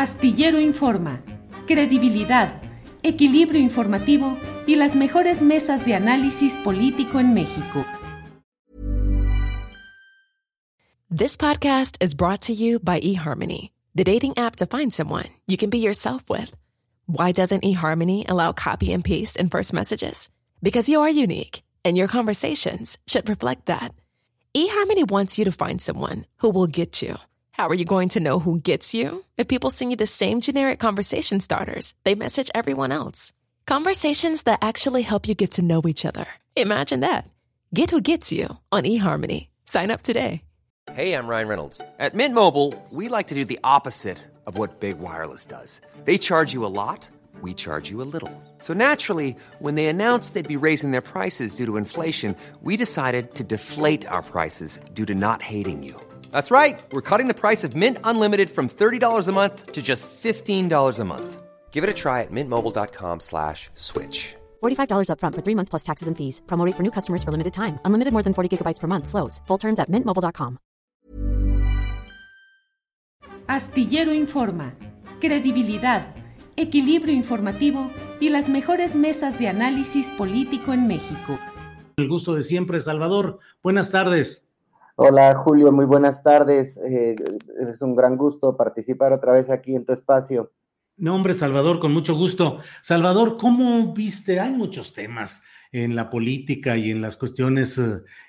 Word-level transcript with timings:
Astillero 0.00 0.58
Informa, 0.58 1.20
credibilidad, 1.66 2.62
equilibrio 3.02 3.60
informativo 3.60 4.38
y 4.66 4.76
las 4.76 4.96
mejores 4.96 5.42
mesas 5.42 5.84
de 5.84 5.94
análisis 5.94 6.54
político 6.64 7.20
en 7.20 7.34
México. 7.34 7.84
This 11.10 11.36
podcast 11.36 11.98
is 12.00 12.14
brought 12.14 12.40
to 12.46 12.54
you 12.54 12.78
by 12.78 12.98
eHarmony, 13.00 13.72
the 13.94 14.02
dating 14.02 14.38
app 14.38 14.56
to 14.56 14.64
find 14.64 14.90
someone 14.90 15.28
you 15.46 15.58
can 15.58 15.68
be 15.68 15.76
yourself 15.76 16.30
with. 16.30 16.50
Why 17.04 17.30
doesn't 17.32 17.62
eHarmony 17.62 18.24
allow 18.26 18.52
copy 18.52 18.94
and 18.94 19.04
paste 19.04 19.36
in 19.36 19.50
first 19.50 19.74
messages? 19.74 20.30
Because 20.62 20.88
you 20.88 21.02
are 21.02 21.10
unique, 21.10 21.62
and 21.84 21.94
your 21.94 22.08
conversations 22.08 22.96
should 23.06 23.28
reflect 23.28 23.66
that. 23.66 23.92
eHarmony 24.56 25.10
wants 25.10 25.38
you 25.38 25.44
to 25.44 25.52
find 25.52 25.78
someone 25.78 26.24
who 26.38 26.48
will 26.48 26.66
get 26.66 27.02
you. 27.02 27.16
How 27.60 27.68
are 27.68 27.74
you 27.74 27.84
going 27.84 28.08
to 28.10 28.20
know 28.20 28.38
who 28.38 28.58
gets 28.58 28.94
you? 28.94 29.22
If 29.36 29.46
people 29.46 29.68
send 29.68 29.90
you 29.90 29.98
the 29.98 30.06
same 30.06 30.40
generic 30.40 30.78
conversation 30.78 31.40
starters, 31.40 31.92
they 32.04 32.14
message 32.14 32.50
everyone 32.54 32.90
else. 32.90 33.34
Conversations 33.66 34.44
that 34.44 34.60
actually 34.62 35.02
help 35.02 35.28
you 35.28 35.34
get 35.34 35.50
to 35.50 35.62
know 35.62 35.82
each 35.84 36.06
other. 36.06 36.24
Imagine 36.56 37.00
that. 37.00 37.28
Get 37.74 37.90
who 37.90 38.00
gets 38.00 38.32
you 38.32 38.56
on 38.72 38.84
eHarmony. 38.84 39.48
Sign 39.66 39.90
up 39.90 40.00
today. 40.00 40.40
Hey, 40.94 41.12
I'm 41.12 41.26
Ryan 41.26 41.48
Reynolds. 41.48 41.82
At 41.98 42.14
Mint 42.14 42.34
Mobile, 42.34 42.72
we 42.88 43.10
like 43.10 43.26
to 43.26 43.34
do 43.34 43.44
the 43.44 43.60
opposite 43.62 44.16
of 44.46 44.56
what 44.56 44.80
Big 44.80 44.98
Wireless 44.98 45.44
does. 45.44 45.82
They 46.06 46.16
charge 46.16 46.54
you 46.54 46.64
a 46.64 46.72
lot, 46.82 47.06
we 47.42 47.52
charge 47.52 47.90
you 47.90 48.00
a 48.00 48.08
little. 48.14 48.32
So 48.60 48.72
naturally, 48.72 49.36
when 49.58 49.74
they 49.74 49.84
announced 49.84 50.32
they'd 50.32 50.48
be 50.48 50.64
raising 50.68 50.92
their 50.92 51.02
prices 51.02 51.56
due 51.56 51.66
to 51.66 51.76
inflation, 51.76 52.36
we 52.62 52.78
decided 52.78 53.34
to 53.34 53.44
deflate 53.44 54.06
our 54.06 54.22
prices 54.22 54.80
due 54.94 55.04
to 55.04 55.14
not 55.14 55.42
hating 55.42 55.82
you. 55.82 56.00
That's 56.30 56.50
right. 56.50 56.78
We're 56.92 57.00
cutting 57.00 57.28
the 57.28 57.40
price 57.40 57.64
of 57.64 57.74
Mint 57.74 57.98
Unlimited 58.04 58.50
from 58.50 58.68
$30 58.68 59.28
a 59.28 59.32
month 59.32 59.72
to 59.72 59.82
just 59.82 60.08
$15 60.22 60.98
a 60.98 61.04
month. 61.04 61.42
Give 61.70 61.82
it 61.82 61.90
a 61.90 61.94
try 61.94 62.20
at 62.20 62.30
mintmobile.com 62.30 63.20
slash 63.20 63.70
switch. 63.74 64.34
$45 64.60 65.08
upfront 65.08 65.34
for 65.34 65.42
three 65.42 65.54
months 65.54 65.70
plus 65.70 65.82
taxes 65.82 66.08
and 66.08 66.16
fees. 66.16 66.42
Promote 66.46 66.76
for 66.76 66.82
new 66.82 66.90
customers 66.90 67.22
for 67.24 67.32
limited 67.32 67.54
time. 67.54 67.78
Unlimited 67.86 68.12
more 68.12 68.22
than 68.22 68.34
40 68.34 68.48
gigabytes 68.56 68.80
per 68.80 68.88
month. 68.88 69.08
Slows. 69.08 69.40
Full 69.46 69.58
terms 69.58 69.80
at 69.80 69.88
mintmobile.com. 69.88 70.58
Astillero 73.46 74.12
Informa, 74.14 74.74
credibilidad, 75.20 76.14
equilibrio 76.56 77.12
informativo 77.12 77.90
y 78.20 78.28
las 78.28 78.48
mejores 78.48 78.94
mesas 78.94 79.40
de 79.40 79.48
análisis 79.48 80.08
político 80.10 80.72
en 80.72 80.86
México. 80.86 81.36
El 81.96 82.08
gusto 82.08 82.34
de 82.34 82.44
siempre, 82.44 82.78
Salvador. 82.78 83.40
Buenas 83.60 83.90
tardes. 83.90 84.49
Hola 85.02 85.34
Julio, 85.34 85.72
muy 85.72 85.86
buenas 85.86 86.22
tardes. 86.22 86.76
Eh, 86.76 87.16
es 87.58 87.80
un 87.80 87.96
gran 87.96 88.18
gusto 88.18 88.54
participar 88.54 89.14
otra 89.14 89.32
vez 89.32 89.48
aquí 89.48 89.74
en 89.74 89.86
tu 89.86 89.94
espacio. 89.94 90.52
No, 90.98 91.14
hombre, 91.14 91.32
Salvador, 91.32 91.80
con 91.80 91.94
mucho 91.94 92.14
gusto. 92.14 92.58
Salvador, 92.82 93.38
¿cómo 93.38 93.94
viste? 93.94 94.40
Hay 94.40 94.50
muchos 94.50 94.92
temas 94.92 95.42
en 95.72 95.96
la 95.96 96.10
política 96.10 96.76
y 96.76 96.90
en 96.90 97.00
las 97.00 97.16
cuestiones 97.16 97.80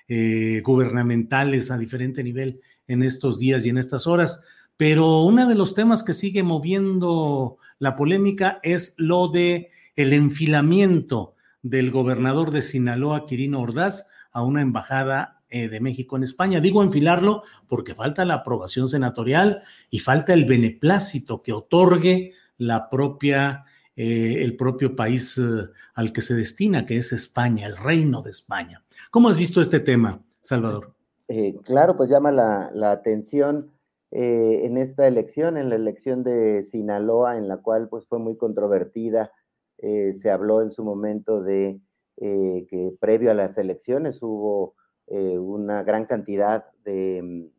eh, 0.08 0.62
gubernamentales 0.64 1.70
a 1.70 1.76
diferente 1.76 2.24
nivel 2.24 2.62
en 2.86 3.02
estos 3.02 3.38
días 3.38 3.66
y 3.66 3.68
en 3.68 3.76
estas 3.76 4.06
horas, 4.06 4.42
pero 4.78 5.24
uno 5.24 5.46
de 5.46 5.54
los 5.54 5.74
temas 5.74 6.02
que 6.02 6.14
sigue 6.14 6.42
moviendo 6.42 7.58
la 7.80 7.96
polémica 7.96 8.60
es 8.62 8.94
lo 8.96 9.28
de 9.28 9.68
el 9.94 10.14
enfilamiento 10.14 11.34
del 11.60 11.90
gobernador 11.90 12.50
de 12.50 12.62
Sinaloa, 12.62 13.26
Quirino 13.26 13.60
Ordaz, 13.60 14.08
a 14.32 14.42
una 14.42 14.62
embajada 14.62 15.41
eh, 15.54 15.68
de 15.68 15.80
México 15.80 16.16
en 16.16 16.22
España. 16.22 16.62
Digo 16.62 16.82
enfilarlo 16.82 17.42
porque 17.68 17.94
falta 17.94 18.24
la 18.24 18.36
aprobación 18.36 18.88
senatorial 18.88 19.60
y 19.90 19.98
falta 19.98 20.32
el 20.32 20.46
beneplácito 20.46 21.42
que 21.42 21.52
otorgue 21.52 22.32
la 22.56 22.88
propia, 22.88 23.66
eh, 23.94 24.36
el 24.38 24.56
propio 24.56 24.96
país 24.96 25.36
eh, 25.36 25.68
al 25.92 26.10
que 26.14 26.22
se 26.22 26.32
destina, 26.34 26.86
que 26.86 26.96
es 26.96 27.12
España, 27.12 27.66
el 27.66 27.76
reino 27.76 28.22
de 28.22 28.30
España. 28.30 28.82
¿Cómo 29.10 29.28
has 29.28 29.36
visto 29.36 29.60
este 29.60 29.78
tema, 29.78 30.24
Salvador? 30.40 30.94
claro, 31.64 31.98
pues 31.98 32.08
llama 32.08 32.30
la, 32.30 32.70
la 32.72 32.90
atención 32.90 33.70
en 34.10 34.76
esta 34.78 35.06
elección, 35.06 35.58
en 35.58 35.68
la 35.68 35.76
elección 35.76 36.22
de 36.22 36.62
Sinaloa, 36.62 37.36
en 37.36 37.48
la 37.48 37.58
cual 37.58 37.90
pues 37.90 38.06
fue 38.06 38.18
muy 38.18 38.38
controvertida. 38.38 39.32
se 39.78 40.30
habló 40.30 40.60
en 40.60 40.70
su 40.70 40.84
momento 40.84 41.42
de 41.42 41.80
que 42.18 42.94
previo 43.00 43.30
a 43.30 43.34
las 43.34 43.56
elecciones 43.56 44.22
hubo 44.22 44.74
eh, 45.06 45.38
una 45.38 45.82
gran 45.82 46.06
cantidad 46.06 46.64
de, 46.84 47.52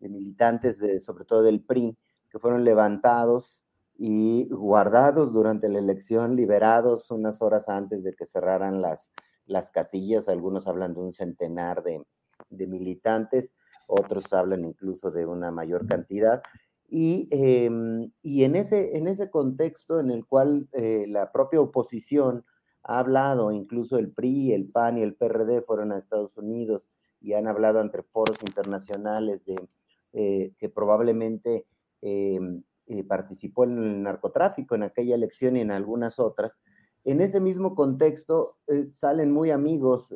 militantes, 0.00 0.78
de, 0.78 1.00
sobre 1.00 1.24
todo 1.24 1.42
del 1.42 1.62
PRI, 1.62 1.96
que 2.30 2.38
fueron 2.38 2.64
levantados 2.64 3.64
y 3.96 4.48
guardados 4.50 5.32
durante 5.32 5.68
la 5.68 5.78
elección, 5.78 6.34
liberados 6.34 7.10
unas 7.10 7.40
horas 7.40 7.68
antes 7.68 8.02
de 8.02 8.12
que 8.12 8.26
cerraran 8.26 8.82
las, 8.82 9.10
las 9.46 9.70
casillas. 9.70 10.28
Algunos 10.28 10.66
hablan 10.66 10.94
de 10.94 11.00
un 11.00 11.12
centenar 11.12 11.82
de, 11.82 12.04
militantes, 12.50 13.54
otros 13.86 14.32
hablan 14.32 14.64
incluso 14.64 15.10
de 15.10 15.26
una 15.26 15.50
mayor 15.50 15.86
cantidad. 15.86 16.42
Y, 16.88 17.28
em, 17.30 18.10
y 18.22 18.44
en, 18.44 18.56
ese, 18.56 18.96
en 18.96 19.08
ese 19.08 19.30
contexto 19.30 20.00
en 20.00 20.10
el 20.10 20.26
cual 20.26 20.68
eh, 20.72 21.06
la 21.08 21.32
propia 21.32 21.60
oposición 21.60 22.44
ha 22.84 22.98
hablado, 22.98 23.50
incluso 23.50 23.98
el 23.98 24.12
PRI, 24.12 24.52
el 24.52 24.70
PAN 24.70 24.98
y 24.98 25.02
el 25.02 25.14
PRD 25.14 25.62
fueron 25.62 25.92
a 25.92 25.98
Estados 25.98 26.36
Unidos 26.36 26.88
y 27.20 27.32
han 27.32 27.48
hablado 27.48 27.80
ante 27.80 28.02
foros 28.02 28.38
internacionales 28.42 29.44
de 29.46 29.56
eh, 30.12 30.52
que 30.58 30.68
probablemente 30.68 31.66
eh, 32.02 32.38
eh, 32.86 33.02
participó 33.04 33.64
en 33.64 33.78
el 33.78 34.02
narcotráfico 34.02 34.74
en 34.74 34.84
aquella 34.84 35.14
elección 35.14 35.56
y 35.56 35.62
en 35.62 35.72
algunas 35.72 36.20
otras. 36.20 36.62
En 37.02 37.20
ese 37.20 37.40
mismo 37.40 37.74
contexto 37.74 38.58
salen 38.92 39.32
muy 39.32 39.50
amigos 39.50 40.14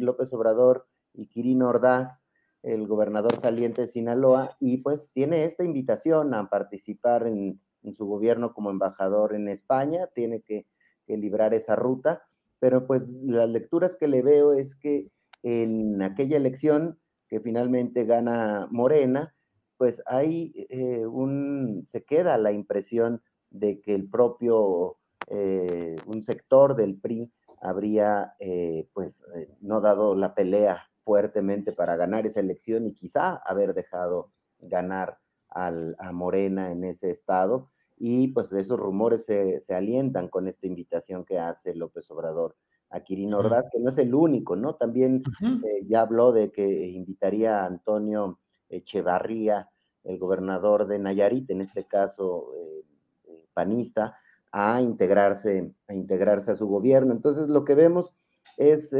López 0.00 0.32
Obrador 0.32 0.86
y 1.12 1.26
Quirino 1.26 1.68
Ordaz, 1.68 2.22
el 2.62 2.88
gobernador 2.88 3.36
saliente 3.36 3.82
de 3.82 3.88
Sinaloa, 3.88 4.56
y 4.58 4.78
pues 4.78 5.12
tiene 5.12 5.44
esta 5.44 5.62
invitación 5.64 6.34
a 6.34 6.48
participar 6.48 7.26
en, 7.26 7.60
en 7.82 7.94
su 7.94 8.06
gobierno 8.06 8.54
como 8.54 8.70
embajador 8.70 9.34
en 9.34 9.48
España, 9.48 10.08
tiene 10.14 10.40
que 10.40 10.66
que 11.06 11.16
librar 11.16 11.54
esa 11.54 11.76
ruta, 11.76 12.22
pero 12.58 12.86
pues 12.86 13.08
las 13.08 13.48
lecturas 13.48 13.96
que 13.96 14.08
le 14.08 14.22
veo 14.22 14.52
es 14.52 14.74
que 14.74 15.10
en 15.42 16.02
aquella 16.02 16.36
elección 16.36 16.98
que 17.28 17.40
finalmente 17.40 18.04
gana 18.04 18.68
Morena, 18.70 19.34
pues 19.76 20.02
hay 20.06 20.66
eh, 20.70 21.06
un, 21.06 21.84
se 21.86 22.04
queda 22.04 22.38
la 22.38 22.52
impresión 22.52 23.22
de 23.50 23.80
que 23.80 23.94
el 23.94 24.08
propio, 24.08 24.98
eh, 25.28 25.96
un 26.06 26.22
sector 26.22 26.76
del 26.76 26.98
PRI 26.98 27.32
habría 27.60 28.34
eh, 28.38 28.88
pues 28.92 29.24
no 29.60 29.80
dado 29.80 30.14
la 30.14 30.34
pelea 30.34 30.90
fuertemente 31.04 31.72
para 31.72 31.96
ganar 31.96 32.26
esa 32.26 32.40
elección 32.40 32.86
y 32.86 32.94
quizá 32.94 33.36
haber 33.36 33.74
dejado 33.74 34.32
ganar 34.58 35.18
al, 35.48 35.96
a 35.98 36.12
Morena 36.12 36.70
en 36.70 36.84
ese 36.84 37.10
estado 37.10 37.70
y 37.98 38.28
pues 38.28 38.52
esos 38.52 38.78
rumores 38.78 39.24
se, 39.24 39.62
alientan 39.74 40.28
con 40.28 40.48
esta 40.48 40.66
invitación 40.66 41.24
que 41.24 41.38
hace 41.38 41.74
López 41.74 42.10
Obrador 42.10 42.56
a 42.90 43.00
Quirino 43.00 43.38
Ordaz, 43.38 43.68
que 43.72 43.80
no 43.80 43.88
es 43.88 43.98
el 43.98 44.14
único, 44.14 44.54
¿no? 44.54 44.76
También 44.76 45.22
eh, 45.42 45.84
ya 45.84 46.02
habló 46.02 46.32
de 46.32 46.52
que 46.52 46.86
invitaría 46.88 47.60
a 47.60 47.66
Antonio 47.66 48.38
Echevarría, 48.68 49.70
el 50.04 50.18
gobernador 50.18 50.86
de 50.86 50.98
Nayarit, 50.98 51.50
en 51.50 51.62
este 51.62 51.84
caso 51.84 52.52
eh, 52.54 52.84
eh, 53.24 53.44
panista, 53.52 54.16
a 54.52 54.80
integrarse, 54.80 55.74
a 55.88 55.94
integrarse 55.94 56.52
a 56.52 56.56
su 56.56 56.68
gobierno. 56.68 57.12
Entonces, 57.12 57.48
lo 57.48 57.64
que 57.64 57.74
vemos 57.74 58.14
es, 58.56 58.90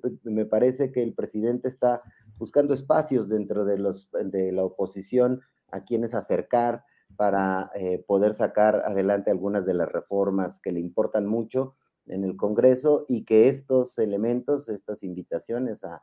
pues, 0.00 0.14
me 0.24 0.46
parece 0.46 0.90
que 0.90 1.02
el 1.02 1.14
presidente 1.14 1.68
está 1.68 2.02
buscando 2.38 2.74
espacios 2.74 3.28
dentro 3.28 3.64
de, 3.64 3.78
los, 3.78 4.10
de 4.12 4.50
la 4.52 4.64
oposición 4.64 5.42
a 5.70 5.84
quienes 5.84 6.14
acercar, 6.14 6.84
para 7.16 7.70
eh, 7.74 8.04
poder 8.06 8.34
sacar 8.34 8.76
adelante 8.84 9.30
algunas 9.30 9.64
de 9.66 9.74
las 9.74 9.90
reformas 9.90 10.60
que 10.60 10.72
le 10.72 10.80
importan 10.80 11.26
mucho 11.26 11.76
en 12.06 12.24
el 12.24 12.36
Congreso 12.36 13.04
y 13.08 13.24
que 13.24 13.48
estos 13.48 13.98
elementos, 13.98 14.68
estas 14.68 15.02
invitaciones 15.02 15.84
a, 15.84 16.02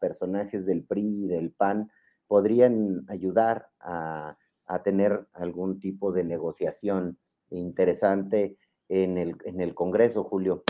personajes 0.00 0.64
del 0.64 0.84
PRI 0.84 1.24
y 1.24 1.28
del 1.28 1.52
PAN 1.52 1.90
podrían 2.26 3.04
ayudar 3.08 3.68
a, 3.78 4.38
tener 4.84 5.28
algún 5.34 5.80
tipo 5.80 6.12
de 6.12 6.24
negociación 6.24 7.18
interesante 7.50 8.56
en 8.88 9.18
el, 9.18 9.36
en 9.44 9.60
el 9.60 9.74
Congreso, 9.74 10.24
Julio. 10.24 10.64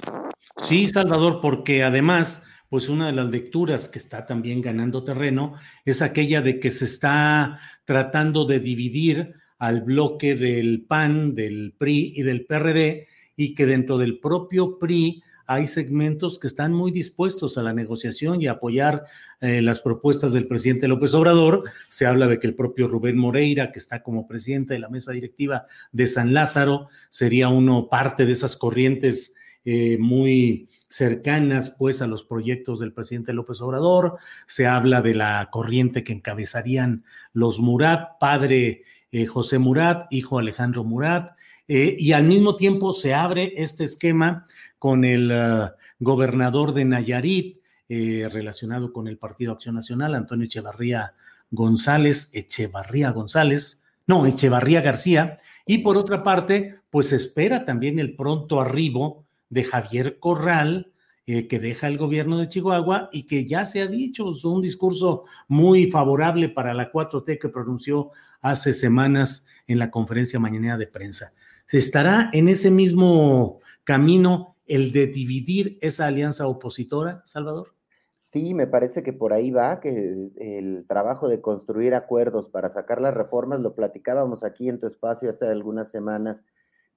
Sí, 0.56 0.88
Salvador, 0.88 1.38
porque 1.40 1.84
además 1.84 2.42
pues 2.68 2.88
una 2.88 3.06
de 3.06 3.12
las 3.12 3.30
lecturas 3.30 3.88
que 3.88 3.98
está 3.98 4.26
también 4.26 4.60
ganando 4.60 5.04
terreno 5.04 5.54
es 5.84 6.02
aquella 6.02 6.42
de 6.42 6.58
que 6.58 6.70
se 6.70 6.84
está 6.84 7.58
tratando 7.84 8.44
de 8.44 8.60
dividir 8.60 9.34
al 9.58 9.82
bloque 9.82 10.34
del 10.34 10.84
PAN, 10.86 11.34
del 11.34 11.74
PRI 11.76 12.14
y 12.16 12.22
del 12.22 12.46
PRD, 12.46 13.08
y 13.36 13.54
que 13.54 13.66
dentro 13.66 13.98
del 13.98 14.18
propio 14.18 14.78
PRI 14.78 15.22
hay 15.46 15.66
segmentos 15.66 16.38
que 16.38 16.48
están 16.48 16.72
muy 16.72 16.90
dispuestos 16.90 17.56
a 17.56 17.62
la 17.62 17.72
negociación 17.72 18.42
y 18.42 18.48
a 18.48 18.52
apoyar 18.52 19.04
eh, 19.40 19.62
las 19.62 19.80
propuestas 19.80 20.32
del 20.32 20.48
presidente 20.48 20.88
López 20.88 21.14
Obrador. 21.14 21.64
Se 21.88 22.06
habla 22.06 22.26
de 22.26 22.40
que 22.40 22.48
el 22.48 22.54
propio 22.54 22.88
Rubén 22.88 23.16
Moreira, 23.16 23.70
que 23.70 23.78
está 23.78 24.02
como 24.02 24.26
presidente 24.26 24.74
de 24.74 24.80
la 24.80 24.88
mesa 24.88 25.12
directiva 25.12 25.66
de 25.92 26.08
San 26.08 26.34
Lázaro, 26.34 26.88
sería 27.10 27.48
uno 27.48 27.88
parte 27.88 28.26
de 28.26 28.32
esas 28.32 28.56
corrientes 28.56 29.34
eh, 29.64 29.98
muy 29.98 30.68
cercanas 30.88 31.70
pues 31.70 32.00
a 32.00 32.06
los 32.06 32.24
proyectos 32.24 32.80
del 32.80 32.92
presidente 32.92 33.32
López 33.32 33.60
Obrador. 33.60 34.18
Se 34.46 34.66
habla 34.66 35.02
de 35.02 35.14
la 35.14 35.48
corriente 35.50 36.04
que 36.04 36.12
encabezarían 36.12 37.04
los 37.32 37.58
Murat, 37.58 38.18
padre 38.18 38.82
eh, 39.12 39.26
José 39.26 39.58
Murat, 39.58 40.06
hijo 40.10 40.38
Alejandro 40.38 40.84
Murat, 40.84 41.36
eh, 41.68 41.96
y 41.98 42.12
al 42.12 42.24
mismo 42.24 42.56
tiempo 42.56 42.94
se 42.94 43.14
abre 43.14 43.54
este 43.56 43.84
esquema 43.84 44.46
con 44.78 45.04
el 45.04 45.32
uh, 45.32 45.70
gobernador 45.98 46.72
de 46.72 46.84
Nayarit, 46.84 47.58
eh, 47.88 48.28
relacionado 48.32 48.92
con 48.92 49.08
el 49.08 49.18
Partido 49.18 49.52
Acción 49.52 49.74
Nacional, 49.74 50.14
Antonio 50.14 50.46
Echevarría 50.46 51.14
González, 51.50 52.30
Echevarría 52.32 53.10
González, 53.10 53.86
no, 54.06 54.26
Echevarría 54.26 54.80
García, 54.80 55.38
y 55.64 55.78
por 55.78 55.96
otra 55.96 56.22
parte, 56.22 56.76
pues 56.90 57.12
espera 57.12 57.64
también 57.64 57.98
el 57.98 58.14
pronto 58.14 58.60
arribo 58.60 59.24
de 59.50 59.64
Javier 59.64 60.18
Corral, 60.18 60.92
eh, 61.26 61.48
que 61.48 61.58
deja 61.58 61.88
el 61.88 61.98
gobierno 61.98 62.38
de 62.38 62.48
Chihuahua 62.48 63.08
y 63.12 63.24
que 63.26 63.44
ya 63.44 63.64
se 63.64 63.82
ha 63.82 63.88
dicho, 63.88 64.32
un 64.44 64.62
discurso 64.62 65.24
muy 65.48 65.90
favorable 65.90 66.48
para 66.48 66.72
la 66.72 66.92
4T 66.92 67.40
que 67.40 67.48
pronunció 67.48 68.12
hace 68.40 68.72
semanas 68.72 69.48
en 69.66 69.80
la 69.80 69.90
conferencia 69.90 70.38
mañanera 70.38 70.76
de 70.76 70.86
prensa. 70.86 71.32
¿Se 71.66 71.78
estará 71.78 72.30
en 72.32 72.48
ese 72.48 72.70
mismo 72.70 73.60
camino 73.82 74.56
el 74.66 74.92
de 74.92 75.08
dividir 75.08 75.78
esa 75.80 76.06
alianza 76.06 76.46
opositora, 76.46 77.22
Salvador? 77.24 77.74
Sí, 78.14 78.54
me 78.54 78.66
parece 78.66 79.02
que 79.02 79.12
por 79.12 79.32
ahí 79.32 79.50
va, 79.50 79.80
que 79.80 80.30
el 80.36 80.86
trabajo 80.86 81.28
de 81.28 81.40
construir 81.40 81.94
acuerdos 81.94 82.48
para 82.48 82.70
sacar 82.70 83.00
las 83.00 83.14
reformas, 83.14 83.60
lo 83.60 83.74
platicábamos 83.74 84.42
aquí 84.42 84.68
en 84.68 84.78
tu 84.78 84.86
espacio 84.86 85.30
hace 85.30 85.46
algunas 85.46 85.90
semanas, 85.90 86.44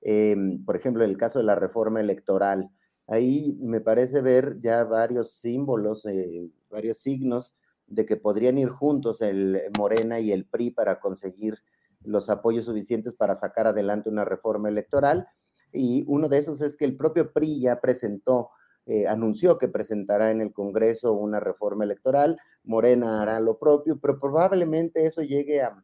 em, 0.01 0.63
por 0.63 0.75
ejemplo, 0.75 1.03
el 1.03 1.17
caso 1.17 1.39
de 1.39 1.45
la 1.45 1.55
reforma 1.55 1.99
electoral. 1.99 2.69
Ahí 3.09 3.57
me 3.59 3.81
parece 3.81 4.21
ver 4.21 4.59
ya 4.61 4.83
varios 4.83 5.31
símbolos, 5.31 6.05
eh, 6.05 6.47
varios 6.69 6.99
signos 6.99 7.55
de 7.87 8.05
que 8.05 8.17
podrían 8.17 8.59
ir 8.59 8.69
juntos 8.69 9.21
el 9.21 9.59
Morena 9.79 10.19
y 10.19 10.31
el 10.31 10.45
PRI 10.45 10.69
para 10.69 10.99
conseguir 10.99 11.57
los 12.03 12.29
apoyos 12.29 12.65
suficientes 12.65 13.15
para 13.15 13.35
sacar 13.35 13.65
adelante 13.65 14.09
una 14.09 14.25
reforma 14.25 14.69
electoral. 14.69 15.27
Y 15.73 16.03
uno 16.07 16.29
de 16.29 16.37
esos 16.37 16.61
es 16.61 16.77
que 16.77 16.85
el 16.85 16.95
propio 16.95 17.33
PRI 17.33 17.61
ya 17.61 17.81
presentó, 17.81 18.51
eh, 18.85 19.07
anunció 19.07 19.57
que 19.57 19.67
presentará 19.67 20.29
en 20.29 20.41
el 20.41 20.53
Congreso 20.53 21.13
una 21.13 21.39
reforma 21.39 21.85
electoral, 21.85 22.39
Morena 22.63 23.23
hará 23.23 23.39
lo 23.39 23.57
propio, 23.57 23.99
pero 23.99 24.19
probablemente 24.19 25.07
eso 25.07 25.23
llegue 25.23 25.61
a, 25.61 25.83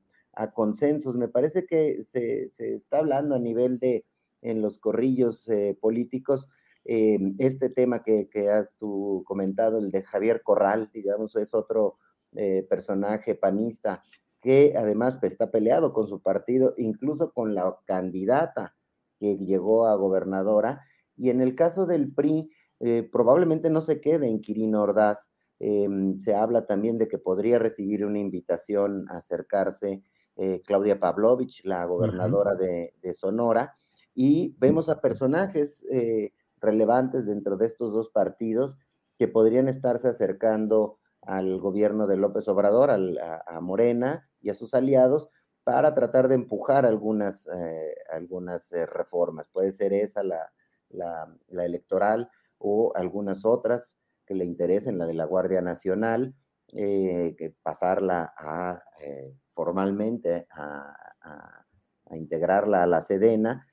consensos. 0.53 1.15
Me 1.15 1.29
parece 1.29 1.65
que 1.65 2.03
se, 2.03 2.49
está 2.57 2.99
hablando 2.99 3.35
a 3.35 3.39
nivel 3.39 3.79
de, 3.79 4.05
en 4.41 4.61
los 4.61 4.77
corrillos 4.77 5.47
eh, 5.47 5.77
políticos, 5.79 6.49
eh, 6.85 7.19
este 7.39 7.69
tema 7.69 8.03
que, 8.03 8.29
que, 8.29 8.49
has 8.49 8.73
tú 8.73 9.23
comentado, 9.25 9.79
el 9.79 9.91
de 9.91 10.03
Javier 10.03 10.41
Corral, 10.43 10.89
digamos, 10.93 11.35
es 11.35 11.53
otro 11.53 11.97
personaje 12.67 13.33
panista 13.33 14.03
que 14.45 14.75
además 14.77 15.17
pues, 15.19 15.31
está 15.31 15.49
peleado 15.49 15.91
con 15.91 16.07
su 16.07 16.21
partido, 16.21 16.73
incluso 16.77 17.31
con 17.31 17.55
la 17.55 17.77
candidata 17.85 18.75
que 19.19 19.37
llegó 19.37 19.87
a 19.87 19.95
gobernadora. 19.95 20.83
Y 21.15 21.31
en 21.31 21.41
el 21.41 21.55
caso 21.55 21.87
del 21.87 22.13
PRI, 22.13 22.51
eh, 22.79 23.09
probablemente 23.11 23.71
no 23.71 23.81
se 23.81 24.01
quede 24.01 24.27
en 24.27 24.41
Quirino 24.41 24.83
Ordaz. 24.83 25.29
Em, 25.57 26.19
se 26.19 26.35
habla 26.35 26.67
también 26.67 26.99
de 26.99 27.07
que 27.07 27.17
podría 27.17 27.57
recibir 27.57 28.05
una 28.05 28.19
invitación 28.19 29.07
a 29.09 29.17
acercarse 29.17 30.03
eh, 30.35 30.61
Claudia 30.63 30.99
Pavlovich, 30.99 31.63
la 31.63 31.85
gobernadora 31.85 32.53
de, 32.53 32.93
Sonora, 33.15 33.75
y 34.13 34.55
vemos 34.59 34.89
a 34.89 35.01
personajes 35.01 35.83
eh, 35.89 36.33
relevantes 36.61 37.25
dentro 37.25 37.57
de 37.57 37.65
estos 37.65 37.91
dos 37.93 38.09
partidos 38.09 38.77
que 39.17 39.27
podrían 39.27 39.67
estarse 39.67 40.09
acercando 40.09 40.99
al 41.21 41.59
gobierno 41.59 42.07
de 42.07 42.17
López 42.17 42.47
Obrador, 42.47 42.91
a, 42.91 43.61
Morena 43.61 44.29
y 44.41 44.49
a 44.49 44.53
sus 44.53 44.73
aliados, 44.73 45.29
para 45.63 45.95
tratar 45.95 46.27
de 46.27 46.35
empujar 46.35 46.85
algunas, 46.85 47.47
eh, 47.47 47.95
algunas 48.11 48.71
eh, 48.71 48.85
reformas. 48.85 49.47
Puede 49.49 49.71
ser 49.71 49.93
esa 49.93 50.21
la, 50.23 50.51
electoral 51.49 52.29
o 52.59 52.91
algunas 52.95 53.45
otras 53.45 53.97
que 54.25 54.35
le 54.35 54.45
interesen, 54.45 54.99
la 54.99 55.07
de 55.07 55.15
la 55.15 55.25
Guardia 55.25 55.61
Nacional, 55.61 56.35
eh, 56.73 57.35
que 57.37 57.55
pasarla 57.63 58.33
formalmente 59.53 60.47
a, 60.51 60.95
a, 61.21 61.65
integrarla 62.15 62.83
a 62.83 62.87
la 62.87 63.01
Sedena, 63.01 63.67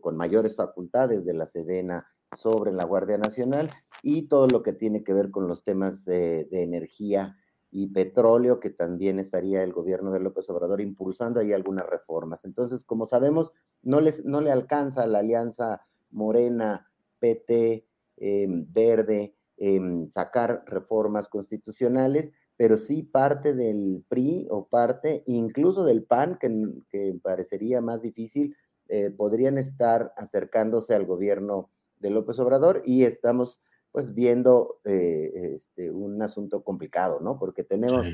con 0.00 0.16
mayores 0.16 0.56
facultades 0.56 1.24
de 1.24 1.34
la 1.34 1.46
Sedena 1.46 2.06
sobre 2.34 2.72
la 2.72 2.84
Guardia 2.84 3.18
Nacional 3.18 3.70
y 4.02 4.28
todo 4.28 4.48
lo 4.48 4.62
que 4.62 4.72
tiene 4.72 5.04
que 5.04 5.14
ver 5.14 5.30
con 5.30 5.48
los 5.48 5.64
temas 5.64 6.04
de, 6.04 6.48
energía 6.50 7.36
y 7.70 7.88
petróleo, 7.88 8.60
que 8.60 8.70
también 8.70 9.18
estaría 9.18 9.62
el 9.62 9.72
gobierno 9.72 10.12
de 10.12 10.20
López 10.20 10.48
Obrador 10.50 10.80
impulsando 10.80 11.40
ahí 11.40 11.52
algunas 11.52 11.86
reformas. 11.86 12.44
Entonces, 12.44 12.84
como 12.84 13.06
sabemos, 13.06 13.52
no, 13.82 14.00
les, 14.00 14.24
no 14.24 14.40
le 14.40 14.50
alcanza 14.50 15.06
la 15.06 15.18
alianza 15.18 15.82
Morena, 16.10 16.90
PT, 17.18 17.86
em, 18.16 18.66
Verde, 18.72 19.34
em, 19.56 20.10
sacar 20.10 20.64
reformas 20.66 21.28
constitucionales, 21.28 22.32
pero 22.56 22.76
sí 22.76 23.02
parte 23.02 23.54
del 23.54 24.04
PRI 24.08 24.46
o 24.50 24.66
parte 24.68 25.22
incluso 25.26 25.84
del 25.84 26.04
PAN, 26.04 26.38
que, 26.40 26.48
que 26.88 27.18
parecería 27.22 27.80
más 27.80 28.00
difícil, 28.00 28.56
eh, 28.88 29.10
podrían 29.10 29.58
estar 29.58 30.12
acercándose 30.16 30.94
al 30.94 31.06
gobierno 31.06 31.70
de 31.98 32.10
López 32.10 32.38
Obrador 32.38 32.82
y 32.84 33.04
estamos 33.04 33.60
pues 33.90 34.14
viendo 34.14 34.78
eh, 34.84 35.54
este, 35.54 35.90
un 35.90 36.20
asunto 36.20 36.62
complicado, 36.62 37.18
¿no? 37.20 37.38
Porque 37.38 37.64
tenemos, 37.64 38.06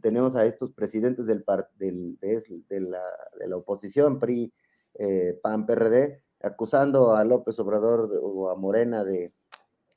tenemos 0.00 0.36
a 0.36 0.46
estos 0.46 0.72
presidentes 0.72 1.26
del, 1.26 1.44
del 1.76 2.18
de, 2.20 2.80
la, 2.80 3.02
de, 3.40 3.48
la, 3.48 3.56
oposición, 3.56 4.20
PRI, 4.20 4.52
eh, 4.94 5.38
PAN, 5.42 5.66
PRD, 5.66 6.22
acusando 6.40 7.16
a 7.16 7.24
López 7.24 7.58
Obrador 7.58 8.10
o 8.22 8.48
a 8.48 8.54
Morena 8.54 9.02
de 9.02 9.34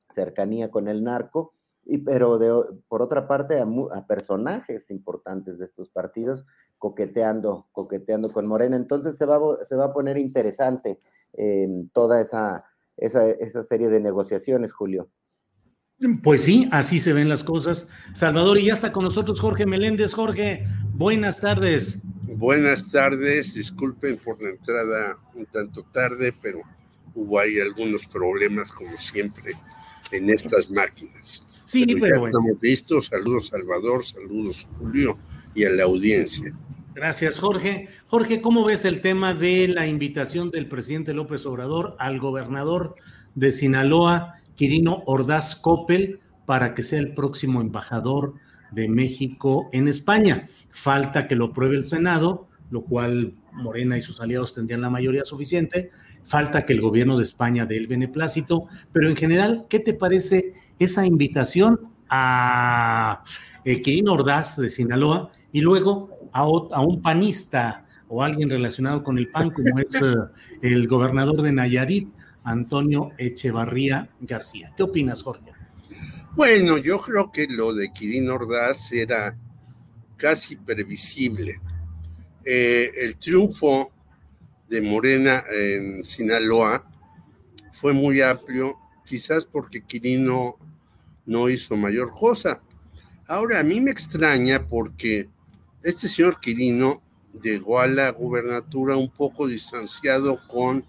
cercanía 0.09 0.71
con 0.71 0.87
el 0.87 1.03
narco, 1.03 1.53
y, 1.83 1.99
pero 1.99 2.37
de, 2.37 2.51
por 2.87 3.01
otra 3.01 3.27
parte 3.27 3.59
a, 3.59 4.07
personajes 4.07 4.89
importantes 4.89 5.57
de 5.57 5.65
estos 5.65 5.89
partidos 5.89 6.45
coqueteando, 6.81 7.67
coqueteando 7.71 8.33
con 8.33 8.47
Morena. 8.47 8.75
Entonces 8.75 9.15
se 9.15 9.25
va, 9.25 9.39
se 9.63 9.75
va 9.75 9.85
a 9.85 9.93
poner 9.93 10.17
interesante 10.17 10.99
eh, 11.33 11.69
toda 11.93 12.19
esa 12.19 12.65
esa, 13.01 13.63
serie 13.63 13.89
de 13.89 13.99
negociaciones, 13.99 14.71
Julio. 14.71 15.09
Pues 16.23 16.43
sí, 16.43 16.67
así 16.71 16.97
se 16.97 17.13
ven 17.13 17.29
las 17.29 17.43
cosas. 17.43 17.87
Salvador, 18.13 18.57
y 18.57 18.65
ya 18.65 18.73
está 18.73 18.91
con 18.91 19.03
nosotros 19.03 19.39
Jorge 19.39 19.65
Meléndez. 19.65 20.13
Jorge, 20.13 20.65
buenas 20.93 21.41
tardes. 21.41 21.99
Buenas 22.23 22.91
tardes, 22.91 23.53
disculpen 23.53 24.17
por 24.17 24.41
la 24.41 24.49
entrada 24.49 25.17
un 25.35 25.45
tanto 25.45 25.83
tarde, 25.91 26.33
pero 26.41 26.61
hubo 27.13 27.39
ahí 27.39 27.59
algunos 27.59 28.05
problemas, 28.07 28.71
como 28.71 28.97
siempre, 28.97 29.53
en 30.11 30.29
estas 30.29 30.71
máquinas. 30.71 31.45
Sí, 31.65 31.85
pero, 31.99 32.19
ya 32.19 32.25
estamos 32.25 32.57
listos. 32.61 33.05
Saludos, 33.07 33.47
Salvador, 33.47 34.03
saludos, 34.03 34.67
Julio, 34.77 35.17
y 35.55 35.63
a 35.63 35.69
la 35.69 35.83
audiencia. 35.83 36.53
Gracias, 36.93 37.39
Jorge. 37.39 37.87
Jorge, 38.07 38.41
¿cómo 38.41 38.65
ves 38.65 38.83
el 38.83 39.01
tema 39.01 39.33
de 39.33 39.69
la 39.69 39.87
invitación 39.87 40.51
del 40.51 40.67
presidente 40.67 41.13
López 41.13 41.45
Obrador 41.45 41.95
al 41.99 42.19
gobernador 42.19 42.95
de 43.33 43.53
Sinaloa, 43.53 44.35
Quirino 44.55 45.03
Ordaz 45.05 45.55
Coppel, 45.55 46.19
para 46.45 46.73
que 46.73 46.83
sea 46.83 46.99
el 46.99 47.13
próximo 47.13 47.61
embajador 47.61 48.33
de 48.71 48.89
México 48.89 49.69
en 49.71 49.87
España? 49.87 50.49
Falta 50.69 51.29
que 51.29 51.37
lo 51.37 51.45
apruebe 51.45 51.77
el 51.77 51.85
Senado, 51.85 52.49
lo 52.71 52.83
cual 52.83 53.35
Morena 53.53 53.97
y 53.97 54.01
sus 54.01 54.19
aliados 54.19 54.53
tendrían 54.53 54.81
la 54.81 54.89
mayoría 54.89 55.23
suficiente. 55.23 55.91
Falta 56.23 56.65
que 56.65 56.73
el 56.73 56.81
gobierno 56.81 57.17
de 57.17 57.23
España 57.23 57.65
dé 57.65 57.77
el 57.77 57.87
beneplácito, 57.87 58.67
pero 58.91 59.09
en 59.09 59.15
general, 59.15 59.65
¿qué 59.69 59.79
te 59.79 59.93
parece 59.93 60.53
esa 60.83 61.05
invitación 61.05 61.79
a 62.09 63.23
eh, 63.63 63.81
Quirino 63.81 64.13
Ordaz 64.13 64.57
de 64.57 64.69
Sinaloa 64.69 65.31
y 65.53 65.61
luego 65.61 66.09
a, 66.33 66.45
un 66.47 67.01
panista 67.01 67.85
o 68.07 68.23
alguien 68.23 68.49
relacionado 68.49 69.03
con 69.03 69.17
el 69.17 69.29
PAN, 69.29 69.51
como 69.51 69.79
es 69.79 69.95
eh, 69.95 70.15
el 70.61 70.87
gobernador 70.87 71.41
de 71.41 71.51
Nayarit, 71.51 72.09
Antonio 72.43 73.11
Echevarría 73.17 74.09
García. 74.19 74.73
¿Qué 74.75 74.83
opinas, 74.83 75.21
Jorge? 75.21 75.51
Bueno, 76.35 76.77
yo 76.77 76.97
creo 76.99 77.31
que 77.31 77.47
lo 77.47 77.73
de 77.73 77.91
Kirin 77.93 78.29
Ordaz 78.29 78.91
era 78.91 79.37
casi 80.17 80.55
previsible. 80.55 81.59
Eh, 82.43 82.91
el 82.97 83.17
triunfo 83.17 83.91
de 84.67 84.81
Morena 84.81 85.43
en 85.53 86.03
Sinaloa 86.03 86.89
fue 87.71 87.93
muy 87.93 88.21
amplio, 88.21 88.77
quizás 89.05 89.45
porque 89.45 89.83
Quirino 89.83 90.57
no 91.25 91.49
hizo 91.49 91.75
mayor 91.75 92.09
cosa. 92.11 92.61
Ahora, 93.27 93.59
a 93.59 93.63
mí 93.63 93.79
me 93.81 93.91
extraña 93.91 94.67
porque 94.67 95.29
este 95.83 96.07
señor 96.07 96.39
Quirino 96.39 97.01
llegó 97.41 97.79
a 97.79 97.87
la 97.87 98.09
gubernatura 98.11 98.97
un 98.97 99.09
poco 99.09 99.47
distanciado 99.47 100.39
con 100.47 100.83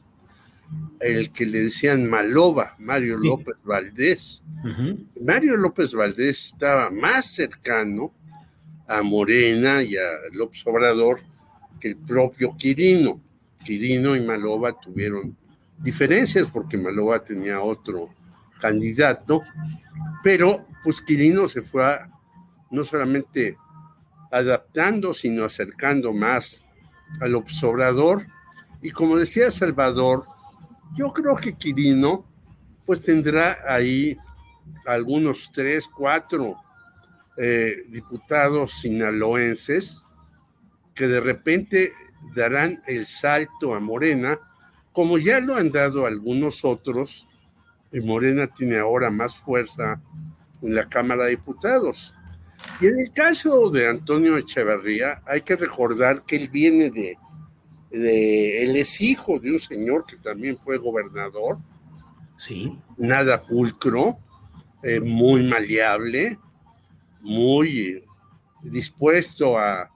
el 1.01 1.31
que 1.31 1.47
le 1.47 1.65
decían 1.65 2.09
Maloba, 2.09 2.77
Mario 2.79 3.19
López 3.19 3.57
Valdés. 3.65 4.43
Mario 5.21 5.57
López 5.57 5.95
Valdés 5.95 6.47
estaba 6.47 6.91
más 6.91 7.27
cercano 7.27 8.13
a 8.87 9.03
Morena 9.03 9.83
y 9.83 9.97
a 9.97 10.09
López 10.33 10.67
Obrador 10.67 11.21
que 11.81 11.89
el 11.89 11.97
propio 11.97 12.57
Quirino. 12.57 13.21
Quirino 13.65 14.17
y 14.17 14.21
Maloba 14.21 14.79
tuvieron 14.79 15.37
diferencias 15.79 16.49
porque 16.53 16.77
Maloba 16.77 17.23
tenía 17.23 17.61
otro 17.61 18.09
candidato, 18.63 19.43
pero 20.23 20.67
pues 20.85 21.03
Quirino 21.03 21.49
se 21.49 21.63
fue 21.63 21.99
no 22.71 22.85
solamente 22.85 23.59
adaptando, 24.31 25.13
sino 25.13 25.45
acercando 25.45 26.13
más 26.13 26.65
al 27.21 27.35
observador. 27.35 28.25
Y 28.81 28.91
como 28.93 29.19
decía 29.19 29.51
Salvador, 29.51 30.25
yo 30.95 31.09
creo 31.09 31.35
que 31.37 31.55
Quirino 31.55 32.25
pues 32.87 33.03
tendrá 33.03 33.59
ahí 33.69 34.17
algunos 34.87 35.51
tres, 35.53 35.89
cuatro 35.89 36.57
eh, 37.37 37.85
diputados 37.89 38.81
sinaloenses 38.81 40.05
que 40.95 41.09
de 41.09 41.21
repente 41.21 41.93
darán 42.35 42.83
el 42.87 43.07
salto 43.07 43.75
a 43.75 43.81
Morena, 43.81 44.39
como 44.93 45.19
ya 45.19 45.41
lo 45.41 45.57
han 45.57 45.73
dado 45.73 46.07
algunos 46.07 46.65
otros, 46.65 47.27
Morena 48.01 48.47
tiene 48.47 48.79
ahora 48.79 49.11
más 49.11 49.37
fuerza 49.37 50.01
en 50.63 50.75
la 50.75 50.89
Cámara 50.89 51.25
de 51.25 51.31
Diputados. 51.31 52.15
Y 52.81 52.87
en 52.87 52.99
el 52.99 53.13
caso 53.13 53.71
de 53.71 53.89
Antonio 53.89 54.37
Echeverría, 54.37 55.23
hay 55.27 55.43
que 55.43 55.57
recordar 55.57 56.25
que 56.25 56.37
él 56.37 56.49
viene 56.49 56.91
de, 56.91 57.19
él 57.91 58.77
es 58.77 59.01
hijo 59.01 59.39
de 59.39 59.53
un 59.53 59.59
señor 59.59 60.07
que 60.07 60.17
también 60.17 60.57
fue 60.57 60.79
gobernador. 60.79 61.59
Sí. 62.37 62.79
Nada 62.97 63.43
pulcro, 63.43 64.19
eh, 64.83 65.01
muy 65.01 65.45
maleable, 65.45 66.39
muy 67.21 68.03
dispuesto 68.63 69.59
a 69.59 69.91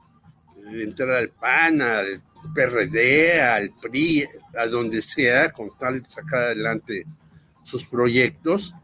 entrar 0.71 1.11
al 1.11 1.31
PAN, 1.31 1.81
al 1.81 2.23
PRD, 2.55 3.41
al 3.41 3.73
PRI, 3.81 4.25
a 4.57 4.67
donde 4.67 5.03
sea, 5.03 5.51
con 5.51 5.69
tal 5.79 6.03
de 6.03 6.09
sacar 6.09 6.43
adelante 6.45 7.05
sus 7.67 7.85
proyectos. 7.85 8.75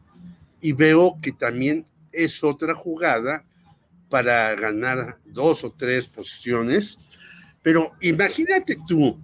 Y 0.61 0.73
veo 0.73 1.19
que 1.23 1.33
también 1.33 1.87
es 2.11 2.43
otra 2.43 2.75
jugada 2.75 3.45
para 4.11 4.55
ganar 4.57 5.19
dos 5.25 5.65
o 5.65 5.73
tres 5.73 6.09
posiciones. 6.09 6.99
Pero 7.62 7.93
imagínate 8.01 8.77
tú, 8.87 9.19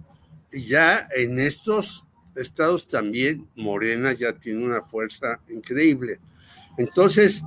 ya 0.51 1.07
en 1.15 1.39
estos 1.39 2.05
estados 2.35 2.87
también 2.87 3.47
Morena 3.55 4.13
ya 4.13 4.33
tiene 4.33 4.65
una 4.65 4.81
fuerza 4.81 5.41
increíble. 5.49 6.19
Entonces, 6.77 7.43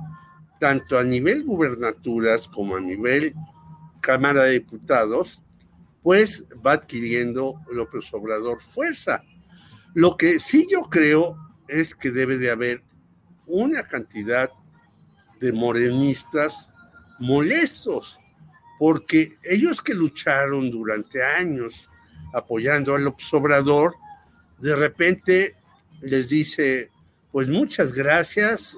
tanto 0.59 0.99
a 0.99 1.03
nivel 1.03 1.43
gubernaturas 1.43 2.47
como 2.47 2.75
a 2.75 2.79
nivel 2.79 3.33
Cámara 4.01 4.43
de 4.43 4.53
Diputados, 4.53 5.41
pues 6.03 6.45
va 6.65 6.73
adquiriendo 6.73 7.59
López 7.71 8.13
Obrador 8.13 8.61
fuerza. 8.61 9.23
Lo 9.95 10.15
que 10.15 10.39
sí 10.39 10.67
yo 10.69 10.83
creo 10.83 11.37
es 11.73 11.95
que 11.95 12.11
debe 12.11 12.37
de 12.37 12.51
haber 12.51 12.81
una 13.45 13.83
cantidad 13.83 14.49
de 15.39 15.51
morenistas 15.51 16.73
molestos, 17.19 18.19
porque 18.79 19.37
ellos 19.43 19.81
que 19.81 19.93
lucharon 19.93 20.71
durante 20.71 21.23
años 21.23 21.89
apoyando 22.33 22.95
al 22.95 23.13
obrador, 23.31 23.93
de 24.59 24.75
repente 24.75 25.55
les 26.01 26.29
dice, 26.29 26.89
pues 27.31 27.49
muchas 27.49 27.93
gracias, 27.93 28.77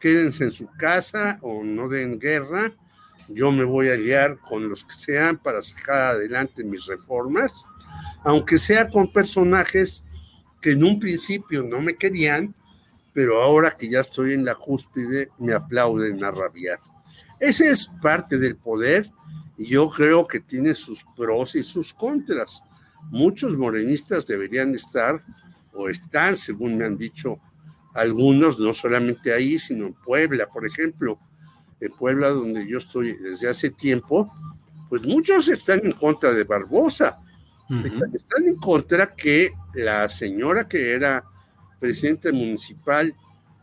quédense 0.00 0.44
en 0.44 0.52
su 0.52 0.68
casa 0.78 1.38
o 1.42 1.62
no 1.64 1.88
den 1.88 2.18
guerra, 2.18 2.72
yo 3.28 3.52
me 3.52 3.64
voy 3.64 3.88
a 3.88 3.96
guiar 3.96 4.38
con 4.38 4.68
los 4.68 4.84
que 4.84 4.94
sean 4.94 5.36
para 5.36 5.60
sacar 5.60 6.14
adelante 6.14 6.64
mis 6.64 6.86
reformas, 6.86 7.64
aunque 8.24 8.58
sea 8.58 8.88
con 8.88 9.12
personajes 9.12 10.04
que 10.60 10.72
en 10.72 10.84
un 10.84 10.98
principio 10.98 11.62
no 11.62 11.80
me 11.80 11.96
querían, 11.96 12.54
pero 13.12 13.42
ahora 13.42 13.76
que 13.76 13.88
ya 13.88 14.00
estoy 14.00 14.34
en 14.34 14.44
la 14.44 14.54
cúspide 14.54 15.30
me 15.38 15.52
aplauden 15.52 16.22
a 16.24 16.30
rabiar. 16.30 16.78
Ese 17.40 17.70
es 17.70 17.90
parte 18.02 18.38
del 18.38 18.56
poder 18.56 19.10
y 19.56 19.66
yo 19.66 19.88
creo 19.90 20.26
que 20.26 20.40
tiene 20.40 20.74
sus 20.74 21.04
pros 21.16 21.54
y 21.54 21.62
sus 21.62 21.94
contras. 21.94 22.62
Muchos 23.10 23.56
morenistas 23.56 24.26
deberían 24.26 24.74
estar 24.74 25.22
o 25.72 25.88
están, 25.88 26.36
según 26.36 26.76
me 26.76 26.84
han 26.84 26.96
dicho 26.96 27.40
algunos, 27.94 28.58
no 28.58 28.72
solamente 28.74 29.32
ahí, 29.32 29.58
sino 29.58 29.86
en 29.86 29.94
Puebla, 29.94 30.46
por 30.46 30.66
ejemplo. 30.66 31.18
En 31.80 31.90
Puebla, 31.92 32.28
donde 32.28 32.68
yo 32.68 32.78
estoy 32.78 33.16
desde 33.16 33.48
hace 33.48 33.70
tiempo, 33.70 34.30
pues 34.88 35.06
muchos 35.06 35.48
están 35.48 35.80
en 35.84 35.92
contra 35.92 36.32
de 36.32 36.44
Barbosa. 36.44 37.18
Están 38.14 38.46
en 38.46 38.56
contra 38.56 39.14
que 39.14 39.50
la 39.74 40.08
señora 40.08 40.66
que 40.66 40.92
era 40.92 41.24
presidenta 41.78 42.32
municipal 42.32 43.14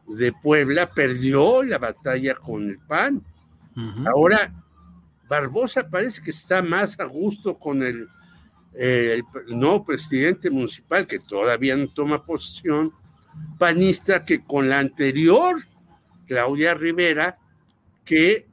de 0.07 0.31
Puebla 0.31 0.91
perdió 0.91 1.63
la 1.63 1.79
batalla 1.79 2.35
con 2.35 2.69
el 2.69 2.79
PAN. 2.79 3.23
Ahora, 4.05 4.53
Barbosa 5.27 5.89
parece 5.89 6.21
que 6.21 6.31
está 6.31 6.61
más 6.61 6.99
a 6.99 7.05
gusto 7.05 7.57
con 7.57 7.81
el, 7.81 8.07
eh, 8.75 9.21
el, 9.47 9.59
nuevo 9.59 9.83
presidente 9.83 10.49
municipal, 10.49 11.07
que 11.07 11.19
todavía 11.19 11.75
no 11.75 11.87
toma 11.87 12.23
posición, 12.23 12.93
panista, 13.57 14.23
que 14.23 14.39
con 14.41 14.69
la 14.69 14.79
anterior, 14.79 15.57
Claudia 16.27 16.73
Rivera, 16.73 17.37
que 18.05 18.47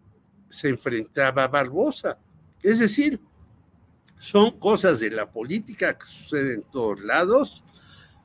se 0.48 0.70
enfrentaba 0.70 1.44
a 1.44 1.48
Barbosa. 1.48 2.18
Es 2.62 2.78
decir, 2.78 3.20
son 4.22 4.56
cosas 4.60 5.00
de 5.00 5.10
la 5.10 5.32
política 5.32 5.98
que 5.98 6.06
suceden 6.06 6.52
en 6.52 6.62
todos 6.70 7.02
lados. 7.02 7.64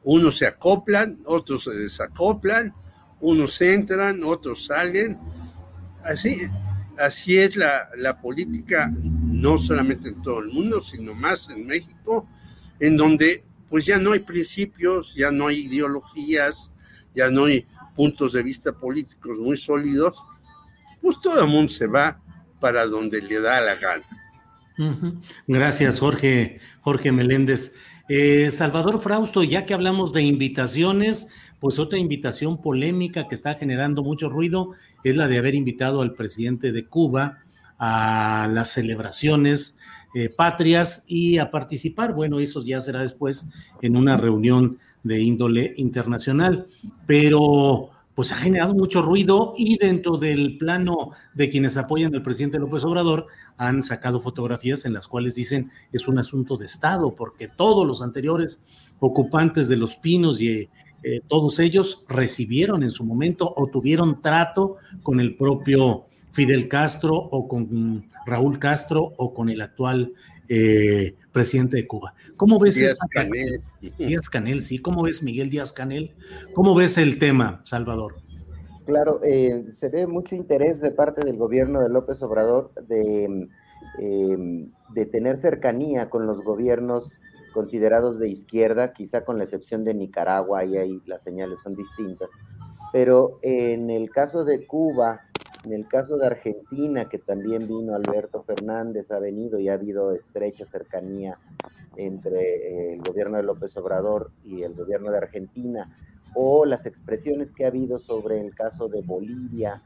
Unos 0.03 0.37
se 0.37 0.45
acoplan, 0.45 1.17
otros 1.25 1.63
se 1.63 1.71
desacoplan, 1.71 2.71
unos 3.19 3.59
entran, 3.61 4.23
otros 4.23 4.65
salen. 4.65 5.17
Así, 6.03 6.37
así 6.99 7.39
es 7.39 7.57
la, 7.57 8.21
política, 8.21 8.91
no 9.01 9.57
solamente 9.57 10.09
en 10.09 10.21
todo 10.21 10.37
el 10.37 10.49
mundo, 10.49 10.81
sino 10.81 11.15
más 11.15 11.49
en 11.49 11.65
México, 11.65 12.27
en 12.79 12.95
donde 12.95 13.43
pues 13.67 13.87
ya 13.87 13.97
no 13.97 14.11
hay 14.11 14.19
principios, 14.19 15.15
ya 15.15 15.31
no 15.31 15.47
hay 15.47 15.65
ideologías, 15.65 16.69
ya 17.15 17.31
no 17.31 17.45
hay 17.45 17.65
puntos 17.95 18.33
de 18.33 18.43
vista 18.43 18.71
políticos 18.71 19.39
muy 19.39 19.57
sólidos, 19.57 20.23
pues 21.01 21.19
todo 21.19 21.41
el 21.41 21.47
mundo 21.47 21.73
se 21.73 21.87
va 21.87 22.21
para 22.59 22.85
donde 22.85 23.19
le 23.19 23.41
da 23.41 23.59
la 23.61 23.73
gana. 23.77 24.05
Gracias, 25.47 25.99
Jorge, 25.99 26.59
Jorge 26.81 27.11
Meléndez. 27.11 27.73
Eh, 28.09 28.51
Salvador 28.51 29.01
Frausto, 29.01 29.43
ya 29.43 29.65
que 29.65 29.73
hablamos 29.73 30.13
de 30.13 30.23
invitaciones, 30.23 31.27
pues 31.59 31.79
otra 31.79 31.97
invitación 31.99 32.61
polémica 32.61 33.27
que 33.27 33.35
está 33.35 33.55
generando 33.55 34.03
mucho 34.03 34.29
ruido 34.29 34.71
es 35.03 35.17
la 35.17 35.27
de 35.27 35.37
haber 35.37 35.55
invitado 35.55 36.01
al 36.01 36.13
presidente 36.13 36.71
de 36.71 36.85
Cuba 36.85 37.39
a 37.79 38.49
las 38.51 38.69
celebraciones 38.69 39.77
eh, 40.15 40.29
patrias 40.29 41.03
y 41.07 41.37
a 41.37 41.51
participar. 41.51 42.13
Bueno, 42.13 42.39
eso 42.39 42.63
ya 42.63 42.79
será 42.79 43.01
después 43.01 43.49
en 43.81 43.97
una 43.97 44.17
reunión 44.17 44.77
de 45.03 45.19
índole 45.21 45.73
internacional, 45.77 46.67
pero 47.05 47.89
pues 48.17 48.31
ha 48.31 48.35
generado 48.35 48.73
mucho 48.73 49.03
ruido 49.03 49.53
y 49.55 49.77
dentro 49.77 50.17
del 50.17 50.57
plano 50.57 51.11
de 51.35 51.51
quienes 51.51 51.77
apoyan 51.77 52.15
al 52.15 52.23
presidente 52.23 52.57
López 52.57 52.83
Obrador 52.83 53.27
han 53.57 53.83
sacado 53.83 54.19
fotografías 54.19 54.85
en 54.85 54.93
las 54.93 55.07
cuales 55.07 55.35
dicen 55.35 55.69
es 55.93 56.07
un 56.07 56.17
asunto 56.17 56.57
de 56.57 56.65
Estado, 56.65 57.13
porque 57.13 57.47
todos 57.47 57.85
los 57.85 58.01
anteriores 58.01 58.65
ocupantes 58.99 59.67
de 59.67 59.75
los 59.75 59.97
pinos 59.97 60.41
y 60.41 60.67
eh, 61.03 61.21
todos 61.27 61.59
ellos 61.59 62.05
recibieron 62.09 62.81
en 62.81 62.89
su 62.89 63.05
momento 63.05 63.53
o 63.55 63.67
tuvieron 63.67 64.19
trato 64.19 64.77
con 65.03 65.19
el 65.19 65.35
propio 65.35 66.05
Fidel 66.31 66.67
Castro 66.67 67.13
o 67.13 67.47
con 67.47 68.03
Raúl 68.25 68.57
Castro 68.57 69.13
o 69.17 69.31
con 69.31 69.47
el 69.49 69.61
actual 69.61 70.11
eh, 70.49 71.15
presidente 71.31 71.77
de 71.77 71.87
Cuba. 71.87 72.13
¿Cómo 72.37 72.59
ves 72.59 72.75
Díaz 72.75 72.99
Canel? 73.11 73.61
Díaz 73.97 74.29
Canel, 74.29 74.61
sí. 74.61 74.79
¿Cómo 74.79 75.03
ves 75.03 75.23
Miguel 75.23 75.49
Díaz 75.49 75.73
Canel? 75.73 76.15
¿Cómo 76.53 76.75
ves 76.75 76.97
el 76.97 77.19
tema, 77.19 77.61
Salvador? 77.65 78.15
Claro, 78.85 79.21
eh, 79.23 79.65
se 79.73 79.89
ve 79.89 80.07
mucho 80.07 80.35
interés 80.35 80.79
de 80.79 80.91
parte 80.91 81.23
del 81.25 81.37
gobierno 81.37 81.81
de 81.81 81.89
López 81.89 82.21
Obrador 82.21 82.71
de, 82.87 83.49
de 83.97 85.05
tener 85.05 85.37
cercanía 85.37 86.09
con 86.09 86.25
los 86.25 86.41
gobiernos 86.41 87.19
considerados 87.53 88.19
de 88.19 88.29
izquierda, 88.29 88.93
quizá 88.93 89.25
con 89.25 89.37
la 89.39 89.43
excepción 89.43 89.83
de 89.83 89.93
Nicaragua, 89.95 90.63
y 90.63 90.77
ahí 90.77 91.01
las 91.05 91.23
señales 91.23 91.59
son 91.61 91.75
distintas. 91.75 92.29
Pero 92.93 93.39
en 93.41 93.89
el 93.89 94.09
caso 94.09 94.45
de 94.45 94.65
Cuba, 94.65 95.21
en 95.63 95.73
el 95.73 95.87
caso 95.87 96.17
de 96.17 96.27
Argentina, 96.27 97.09
que 97.09 97.17
también 97.17 97.67
vino 97.67 97.95
Alberto 97.95 98.43
Fernández, 98.43 99.11
ha 99.11 99.19
venido 99.19 99.59
y 99.59 99.69
ha 99.69 99.73
habido 99.73 100.13
estrecha 100.13 100.65
cercanía 100.65 101.39
entre 101.95 102.39
eh, 102.39 102.93
el 102.93 103.01
gobierno 103.01 103.37
de 103.37 103.43
López 103.43 103.75
Obrador 103.77 104.31
y 104.43 104.63
el 104.63 104.73
gobierno 104.75 105.11
de 105.11 105.17
Argentina, 105.17 105.93
o 106.35 106.65
las 106.65 106.85
expresiones 106.85 107.51
que 107.51 107.65
ha 107.65 107.69
habido 107.69 107.99
sobre 107.99 108.39
el 108.39 108.53
caso 108.53 108.87
de 108.87 109.01
Bolivia, 109.01 109.81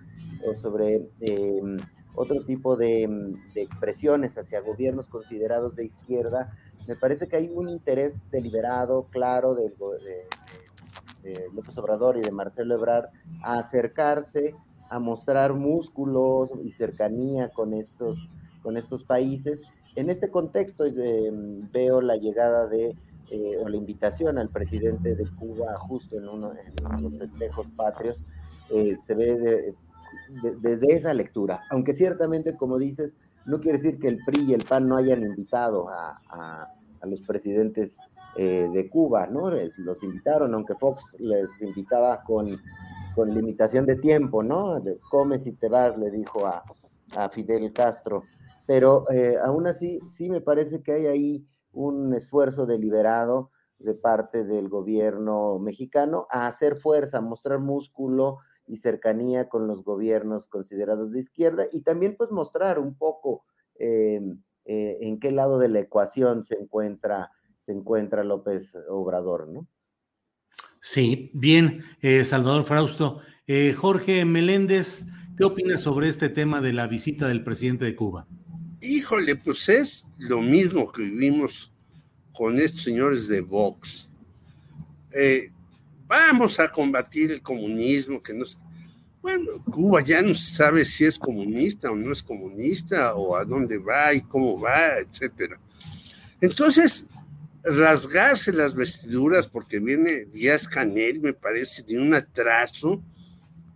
o 0.46 0.56
sobre 0.56 1.10
em, 1.22 1.78
otro 2.16 2.44
tipo 2.44 2.76
de, 2.76 3.38
expresiones 3.56 4.38
hacia 4.38 4.62
gobiernos 4.62 5.08
considerados 5.08 5.76
de 5.76 5.86
izquierda, 5.86 6.52
me 6.88 6.96
parece 6.96 7.28
que 7.28 7.38
hay 7.38 7.50
un 7.54 7.70
interés 7.70 8.30
deliberado, 8.32 9.08
claro, 9.12 9.56
de, 9.56 9.72
de 11.24 11.50
López 11.54 11.78
Obrador 11.78 12.18
y 12.18 12.22
de 12.22 12.32
Marcelo 12.32 12.76
Ebrard 12.76 13.06
a 13.44 13.60
acercarse 13.60 14.56
a 14.92 15.00
mostrar 15.00 15.54
músculos 15.54 16.52
y 16.64 16.70
cercanía 16.72 17.50
con 17.50 17.74
estos, 17.74 18.30
con 18.62 18.76
estos 18.76 19.04
países. 19.06 19.62
En 19.96 20.10
este 20.10 20.30
contexto 20.30 20.86
eh, 20.86 21.32
veo 21.72 22.02
la 22.02 22.18
llegada 22.18 22.68
de, 22.68 22.98
eh, 23.32 23.58
o 23.64 23.70
la 23.70 23.78
invitación 23.78 24.38
al 24.38 24.50
presidente 24.50 25.16
de 25.16 25.26
Cuba 25.40 25.80
justo 25.80 26.18
en 26.18 26.28
uno 26.28 26.50
de 26.50 27.02
los 27.02 27.18
festejos 27.18 27.68
patrios, 27.70 28.22
eh, 28.70 28.98
se 29.06 29.16
ve 29.16 29.74
desde 30.62 30.94
esa 30.94 31.14
lectura, 31.14 31.64
aunque 31.70 31.94
ciertamente, 31.94 32.58
como 32.58 32.78
dices, 32.78 33.16
no 33.46 33.60
quiere 33.62 33.78
decir 33.78 33.98
que 33.98 34.10
el 34.10 34.20
PRI 34.26 34.44
y 34.44 34.54
el 34.54 34.66
PAN 34.66 34.90
no 34.90 34.98
hayan 34.98 35.24
invitado 35.24 35.88
a, 35.88 36.18
a 36.30 37.06
los 37.08 37.26
presidentes 37.26 37.98
de 38.38 38.90
Cuba, 38.90 39.28
¿no? 39.28 39.52
Los 39.78 40.04
invitaron, 40.04 40.54
aunque 40.54 40.76
Fox 40.76 41.04
les 41.20 41.62
invitaba 41.62 42.24
con 42.24 42.58
con 43.16 43.34
limitación 43.34 43.86
de 43.86 43.96
tiempo, 43.96 44.44
¿no? 44.44 44.82
Comes 45.10 45.46
y 45.48 45.54
te 45.54 45.70
vas, 45.70 45.98
le 45.98 46.12
dijo 46.12 46.46
a, 46.46 46.64
Fidel 47.32 47.74
Castro. 47.74 48.24
Pero 48.66 49.10
eh, 49.12 49.38
aún 49.44 49.68
así, 49.68 50.00
sí 50.06 50.30
me 50.30 50.40
parece 50.40 50.82
que 50.82 50.94
hay 50.94 51.08
ahí 51.08 51.48
un 51.74 52.14
esfuerzo 52.14 52.66
deliberado 52.66 53.52
de 53.80 53.96
parte 53.96 54.46
del 54.46 54.70
gobierno 54.70 55.60
mexicano 55.60 56.28
a 56.30 56.48
hacer 56.48 56.78
fuerza, 56.78 57.18
a 57.18 57.22
mostrar 57.22 57.60
músculo 57.60 58.38
y 58.68 58.78
cercanía 58.78 59.50
con 59.50 59.68
los 59.68 59.84
gobiernos 59.84 60.48
considerados 60.48 61.12
de 61.12 61.20
izquierda 61.20 61.66
y 61.72 61.82
también 61.82 62.16
pues 62.16 62.32
mostrar 62.32 62.80
un 62.80 62.96
poco 62.96 63.44
em, 63.76 64.42
eh, 64.66 65.00
en 65.02 65.20
qué 65.20 65.32
lado 65.32 65.60
de 65.60 65.70
la 65.70 65.80
ecuación 65.80 66.44
se 66.44 66.56
encuentra, 66.56 67.32
se 67.60 67.72
encuentra 67.74 68.24
López 68.24 68.76
Obrador, 68.90 69.48
¿no? 69.48 69.68
Sí, 70.82 71.30
bien, 71.34 71.86
eh, 72.02 72.26
Salvador 72.26 72.66
Frausto. 72.66 73.22
Eh, 73.46 73.76
Jorge 73.78 74.26
Meléndez, 74.26 75.06
¿qué 75.38 75.44
opinas 75.44 75.82
sobre 75.82 76.08
este 76.08 76.28
tema 76.28 76.60
de 76.60 76.74
la 76.74 76.88
visita 76.88 77.28
del 77.28 77.44
presidente 77.44 77.86
de 77.86 77.96
Cuba? 77.96 78.28
Híjole, 78.82 79.36
pues 79.36 79.70
es 79.70 80.08
lo 80.18 80.42
mismo 80.42 80.92
que 80.92 81.04
vivimos 81.04 81.72
con 82.34 82.58
estos 82.58 82.82
señores 82.82 83.28
de 83.28 83.42
Vox. 83.42 84.10
Eh, 85.12 85.52
vamos 86.08 86.60
a 86.60 86.68
combatir 86.68 87.32
el 87.32 87.44
comunismo, 87.44 88.22
que 88.22 88.34
nos... 88.34 88.58
Bueno, 89.22 89.46
Cuba 89.66 90.02
ya 90.02 90.24
no 90.24 90.34
sabe 90.34 90.84
si 90.84 91.06
es 91.06 91.20
comunista 91.20 91.92
o 91.92 91.96
no 91.96 92.12
es 92.12 92.24
comunista, 92.24 93.14
o 93.14 93.36
a 93.36 93.46
dónde 93.46 93.78
va 93.78 94.16
y 94.16 94.22
cómo 94.22 94.60
va, 94.60 94.98
etcétera. 94.98 95.60
Entonces, 96.42 97.06
rasgarse 97.64 98.52
las 98.52 98.76
vestiduras 98.76 99.48
porque 99.48 99.80
viene 99.80 100.26
Díaz 100.26 100.68
Canel, 100.68 101.22
me 101.22 101.34
parece, 101.34 101.84
de 101.84 102.00
un 102.00 102.14
atraso 102.14 103.04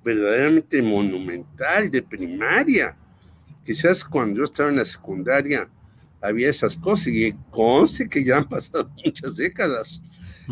verdaderamente 0.04 0.82
monumental 0.82 1.90
de 1.90 2.02
primaria. 2.02 2.98
Quizás 3.64 4.04
cuando 4.04 4.40
yo 4.40 4.44
estaba 4.44 4.70
en 4.70 4.78
la 4.78 4.86
secundaria 4.86 5.70
había 6.22 6.50
esas 6.50 6.78
cosas 6.78 7.08
y 7.08 7.34
conste 7.52 8.10
que 8.10 8.24
ya 8.24 8.38
han 8.38 8.50
pasado 8.50 8.92
muchas 9.06 9.36
décadas. 9.36 10.02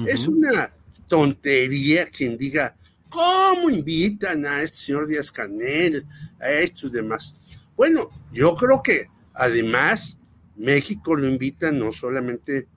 Es 0.07 0.27
una 0.27 0.73
tontería 1.07 2.05
quien 2.05 2.37
diga, 2.37 2.75
¿cómo 3.09 3.69
invitan 3.69 4.45
a 4.45 4.63
este 4.63 4.77
señor 4.77 5.07
Díaz 5.07 5.31
Canel, 5.31 6.05
a 6.39 6.49
estos 6.49 6.91
demás? 6.91 7.35
Bueno, 7.75 8.09
yo 8.31 8.55
creo 8.55 8.81
que 8.83 9.07
además 9.33 10.17
México 10.55 11.15
lo 11.15 11.27
invita 11.27 11.71
no 11.71 11.91
solamente 11.91 12.67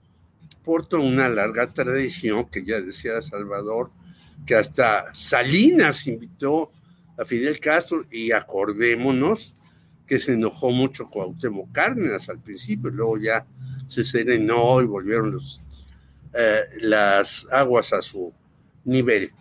una 0.99 1.29
larga 1.29 1.71
tradición, 1.71 2.49
que 2.49 2.63
ya 2.63 2.81
decía 2.81 3.21
Salvador, 3.21 3.91
que 4.45 4.55
hasta 4.55 5.13
Salinas 5.13 6.07
invitó 6.07 6.71
a 7.17 7.25
Fidel 7.25 7.59
Castro 7.59 8.05
y 8.11 8.31
acordémonos 8.31 9.55
que 10.05 10.19
se 10.19 10.33
enojó 10.33 10.71
mucho 10.71 11.05
con 11.05 11.33
Cuauhtémoc 11.33 11.71
Cárdenas 11.71 12.29
al 12.29 12.39
principio, 12.39 12.89
luego 12.89 13.17
ya 13.17 13.45
se 13.87 14.03
serenó 14.03 14.81
y 14.81 14.85
volvieron 14.85 15.31
los, 15.31 15.61
eh, 16.33 16.61
las 16.79 17.47
aguas 17.51 17.91
a 17.93 18.01
su 18.01 18.33
nivel. 18.85 19.31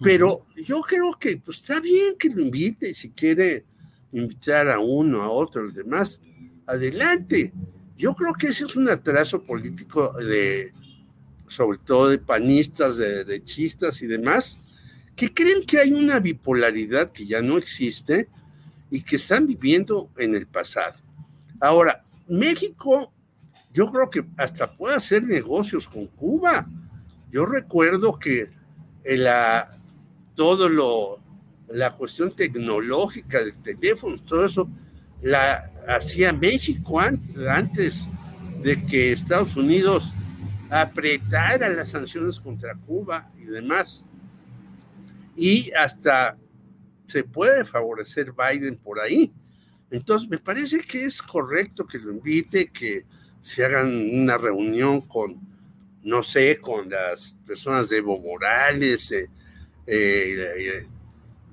Pero 0.00 0.46
yo 0.56 0.80
creo 0.82 1.16
que 1.18 1.38
pues, 1.38 1.58
está 1.58 1.80
bien 1.80 2.16
que 2.18 2.28
lo 2.28 2.40
invite, 2.40 2.94
si 2.94 3.10
quiere 3.10 3.64
invitar 4.12 4.68
a 4.68 4.78
uno, 4.78 5.22
a 5.22 5.30
otro, 5.30 5.62
a 5.62 5.64
los 5.64 5.74
demás, 5.74 6.20
adelante. 6.66 7.52
Yo 7.96 8.14
creo 8.14 8.34
que 8.34 8.48
ese 8.48 8.64
es 8.64 8.76
un 8.76 8.88
atraso 8.88 9.42
político 9.42 10.12
de, 10.12 10.72
sobre 11.46 11.78
todo 11.78 12.08
de 12.08 12.18
panistas, 12.18 12.96
de 12.96 13.24
derechistas 13.24 14.02
y 14.02 14.06
demás, 14.06 14.60
que 15.14 15.32
creen 15.32 15.64
que 15.64 15.78
hay 15.78 15.92
una 15.92 16.20
bipolaridad 16.20 17.10
que 17.10 17.26
ya 17.26 17.40
no 17.40 17.56
existe 17.56 18.28
y 18.90 19.02
que 19.02 19.16
están 19.16 19.46
viviendo 19.46 20.10
en 20.18 20.34
el 20.34 20.46
pasado. 20.46 21.00
Ahora, 21.58 22.04
México, 22.28 23.12
yo 23.72 23.90
creo 23.90 24.10
que 24.10 24.26
hasta 24.36 24.76
puede 24.76 24.96
hacer 24.96 25.22
negocios 25.22 25.88
con 25.88 26.06
Cuba. 26.06 26.68
Yo 27.30 27.46
recuerdo 27.46 28.18
que 28.18 28.50
la, 29.04 29.70
todo 30.34 30.68
lo, 30.68 31.20
la 31.68 31.92
cuestión 31.94 32.34
tecnológica 32.34 33.42
de 33.42 33.52
teléfonos, 33.52 34.22
todo 34.24 34.44
eso, 34.44 34.68
la 35.22 35.72
hacía 35.86 36.32
México 36.32 37.00
antes 37.00 38.08
de 38.62 38.84
que 38.84 39.12
Estados 39.12 39.56
Unidos 39.56 40.14
apretara 40.70 41.68
las 41.68 41.90
sanciones 41.90 42.40
contra 42.40 42.74
Cuba 42.74 43.30
y 43.38 43.44
demás. 43.44 44.04
Y 45.36 45.70
hasta 45.72 46.36
se 47.06 47.24
puede 47.24 47.64
favorecer 47.64 48.32
Biden 48.32 48.76
por 48.76 49.00
ahí. 49.00 49.32
Entonces, 49.90 50.28
me 50.28 50.38
parece 50.38 50.80
que 50.80 51.04
es 51.04 51.22
correcto 51.22 51.84
que 51.84 51.98
lo 51.98 52.10
invite, 52.10 52.70
que 52.72 53.04
se 53.40 53.64
hagan 53.64 53.88
una 54.12 54.36
reunión 54.36 55.02
con, 55.02 55.40
no 56.02 56.22
sé, 56.22 56.58
con 56.60 56.90
las 56.90 57.38
personas 57.46 57.88
de 57.88 57.98
Evo 57.98 58.18
Morales, 58.18 59.10
de, 59.10 59.28
eh, 59.86 60.88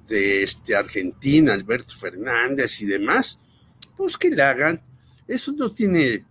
este, 0.09 0.75
Argentina, 0.75 1.53
Alberto 1.53 1.95
Fernández 1.95 2.81
y 2.81 2.85
demás, 2.85 3.39
pues 3.97 4.17
que 4.17 4.29
la 4.31 4.49
hagan. 4.49 4.81
Eso 5.27 5.51
no 5.53 5.71
tiene 5.71 6.25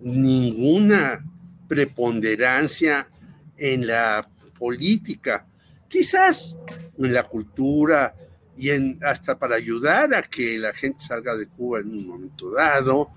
ninguna 0.00 1.24
preponderancia 1.68 3.08
en 3.56 3.86
la 3.86 4.26
política, 4.58 5.46
quizás 5.88 6.58
en 6.98 7.12
la 7.12 7.22
cultura 7.22 8.14
y 8.56 8.70
en, 8.70 8.98
hasta 9.02 9.38
para 9.38 9.56
ayudar 9.56 10.14
a 10.14 10.22
que 10.22 10.58
la 10.58 10.72
gente 10.72 11.04
salga 11.04 11.34
de 11.34 11.46
Cuba 11.46 11.80
en 11.80 11.90
un 11.90 12.06
momento 12.06 12.50
dado, 12.50 13.10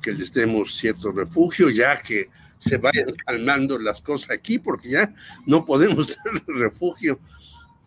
que 0.00 0.12
les 0.12 0.32
demos 0.32 0.74
cierto 0.74 1.12
refugio, 1.12 1.70
ya 1.70 2.00
que 2.00 2.28
se 2.58 2.78
vayan 2.78 3.14
calmando 3.26 3.78
las 3.78 4.00
cosas 4.00 4.30
aquí, 4.30 4.58
porque 4.58 4.90
ya 4.90 5.12
no 5.46 5.64
podemos 5.64 6.16
dar 6.24 6.42
refugio 6.56 7.20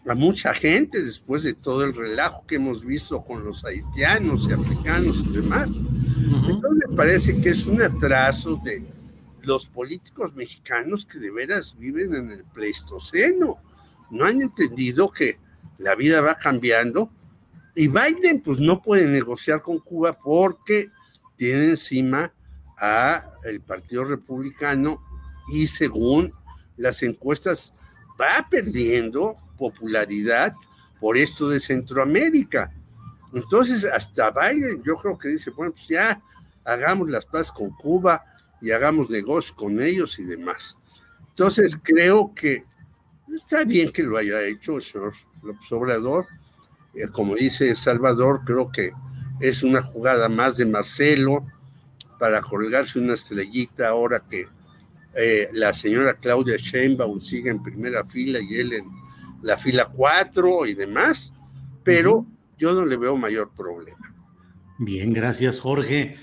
a 0.07 0.13
mucha 0.13 0.53
gente 0.53 1.01
después 1.01 1.43
de 1.43 1.53
todo 1.53 1.83
el 1.83 1.93
relajo 1.93 2.45
que 2.45 2.55
hemos 2.55 2.85
visto 2.85 3.23
con 3.23 3.43
los 3.43 3.65
haitianos 3.65 4.47
y 4.47 4.53
africanos 4.53 5.23
y 5.25 5.33
demás. 5.33 5.71
Entonces 5.71 6.89
me 6.89 6.95
parece 6.95 7.41
que 7.41 7.49
es 7.49 7.65
un 7.65 7.81
atraso 7.81 8.59
de 8.63 8.83
los 9.41 9.67
políticos 9.67 10.35
mexicanos 10.35 11.05
que 11.05 11.19
de 11.19 11.31
veras 11.31 11.75
viven 11.77 12.13
en 12.13 12.31
el 12.31 12.43
Pleistoceno. 12.43 13.57
No 14.11 14.25
han 14.25 14.41
entendido 14.41 15.09
que 15.09 15.39
la 15.79 15.95
vida 15.95 16.21
va 16.21 16.35
cambiando 16.35 17.09
y 17.75 17.87
Biden 17.87 18.41
pues 18.43 18.59
no 18.59 18.81
puede 18.81 19.07
negociar 19.07 19.61
con 19.61 19.79
Cuba 19.79 20.13
porque 20.13 20.89
tiene 21.35 21.65
encima 21.65 22.31
a 22.77 23.31
el 23.43 23.61
Partido 23.61 24.03
Republicano 24.03 25.01
y 25.51 25.67
según 25.67 26.31
las 26.77 27.01
encuestas 27.03 27.73
va 28.19 28.47
perdiendo 28.49 29.37
popularidad 29.57 30.53
por 30.99 31.17
esto 31.17 31.49
de 31.49 31.59
Centroamérica. 31.59 32.71
Entonces, 33.33 33.85
hasta 33.85 34.31
Biden, 34.31 34.81
yo 34.83 34.95
creo 34.95 35.17
que 35.17 35.29
dice, 35.29 35.51
bueno, 35.51 35.73
pues 35.73 35.87
ya 35.87 36.21
hagamos 36.63 37.09
las 37.09 37.25
paz 37.25 37.51
con 37.51 37.69
Cuba, 37.71 38.23
y 38.65 38.71
hagamos 38.71 39.09
negocios 39.11 39.53
con 39.53 39.81
ellos 39.81 40.17
y 40.19 40.23
demás. 40.23 40.75
Entonces 41.29 41.77
creo 41.81 42.33
que 42.33 42.63
está 43.35 43.63
bien 43.63 43.91
que 43.91 44.01
lo 44.01 44.17
haya 44.17 44.41
hecho 44.41 44.77
el 44.77 44.81
señor 44.81 45.13
López 45.43 45.71
Obrador. 45.71 46.25
Eh, 46.95 47.07
como 47.11 47.35
dice 47.35 47.75
Salvador, 47.75 48.41
creo 48.43 48.71
que 48.71 48.91
es 49.39 49.61
una 49.61 49.83
jugada 49.83 50.29
más 50.29 50.57
de 50.57 50.65
Marcelo 50.65 51.45
para 52.17 52.41
colgarse 52.41 52.97
una 52.97 53.13
estrellita 53.13 53.89
ahora 53.89 54.23
que 54.27 54.47
eh, 55.13 55.49
la 55.53 55.71
señora 55.71 56.15
Claudia 56.15 56.57
Sheinbaum 56.57 57.21
sigue 57.21 57.51
en 57.51 57.61
primera 57.61 58.03
fila 58.03 58.39
y 58.41 58.55
él 58.55 58.73
en 58.73 58.85
la 59.45 59.59
fila 59.59 59.91
4 59.93 60.65
y 60.65 60.73
demás, 60.73 61.31
pero 61.83 62.25
yo 62.57 62.73
no 62.73 62.83
le 62.83 62.97
veo 62.97 63.15
mayor 63.15 63.51
problema. 63.55 64.15
Bien, 64.79 65.13
gracias 65.13 65.59
Jorge. 65.59 66.17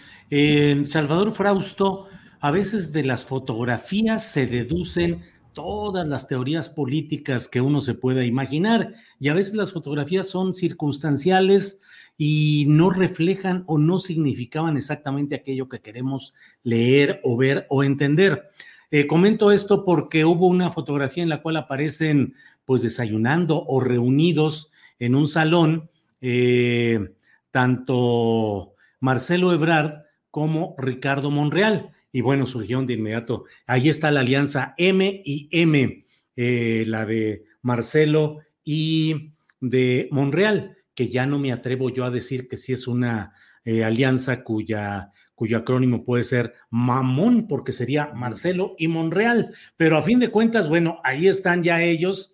Salvador 0.85 1.31
Frausto, 1.31 2.09
a 2.41 2.51
veces 2.51 2.91
de 2.91 3.05
las 3.05 3.25
fotografías 3.25 4.29
se 4.29 4.49
deducen 4.49 5.23
todas 5.53 6.09
las 6.09 6.27
teorías 6.27 6.69
políticas 6.69 7.47
que 7.47 7.61
uno 7.61 7.81
se 7.81 7.95
pueda 7.95 8.25
imaginar 8.25 8.95
y 9.21 9.29
a 9.29 9.35
veces 9.35 9.55
las 9.55 9.73
fotografías 9.73 10.27
son 10.29 10.53
circunstanciales 10.53 11.81
y 12.19 12.65
no 12.67 12.91
reflejan 12.91 13.63
o 13.69 13.79
no 13.79 14.01
significaban 14.01 14.77
exactamente 14.77 15.37
aquello 15.37 15.69
que 15.69 15.81
queremos 15.81 16.35
leer 16.65 17.21
o 17.23 17.37
ver 17.37 17.67
o 17.69 17.85
entender. 17.85 18.51
Eh, 18.95 19.07
comento 19.07 19.53
esto 19.53 19.87
porque 19.87 20.27
hubo 20.27 20.49
una 20.49 20.71
fotografía 20.71 21.23
en 21.23 21.31
la 21.31 21.41
cual 21.41 21.57
aparecen 21.57 22.35
pues 22.65 22.83
desayunando 22.83 23.65
o 23.67 23.81
reunidos 23.81 24.73
en 24.99 25.15
un 25.15 25.27
salón 25.27 25.91
eh, 26.21 27.15
tanto 27.51 28.75
Marcelo 29.01 29.53
Ebrard 29.53 30.05
como 30.31 30.75
Ricardo 30.79 31.31
Monreal. 31.31 31.91
Y 32.13 32.21
bueno, 32.21 32.47
surgieron 32.47 32.87
de 32.87 32.95
inmediato. 32.95 33.45
Ahí 33.67 33.89
está 33.89 34.11
la 34.11 34.21
alianza 34.21 34.75
M 34.77 35.23
y 35.25 35.49
M, 35.51 36.07
eh, 36.37 36.85
la 36.87 37.07
de 37.07 37.45
Marcelo 37.63 38.41
y 38.65 39.33
de 39.61 40.09
Monreal, 40.11 40.77
que 40.95 41.09
ya 41.09 41.27
no 41.27 41.39
me 41.39 41.53
atrevo 41.53 41.91
yo 41.91 42.05
a 42.05 42.11
decir 42.11 42.49
que 42.49 42.57
sí 42.57 42.73
es 42.73 42.87
una 42.87 43.35
eh, 43.65 43.85
alianza 43.85 44.45
cuya, 44.45 45.11
cuyo 45.35 45.59
acrónimo 45.59 46.05
puede 46.05 46.25
ser 46.25 46.55
Mamón, 46.71 47.49
porque 47.49 47.73
sería 47.73 48.13
Marcelo 48.15 48.75
y 48.79 48.89
Monreal. 48.89 49.55
Pero 49.77 49.97
a 49.97 50.03
fin 50.03 50.19
de 50.19 50.31
cuentas, 50.31 50.69
bueno, 50.69 51.01
ahí 51.05 51.29
están 51.29 51.63
ya 51.63 51.83
ellos 51.83 52.32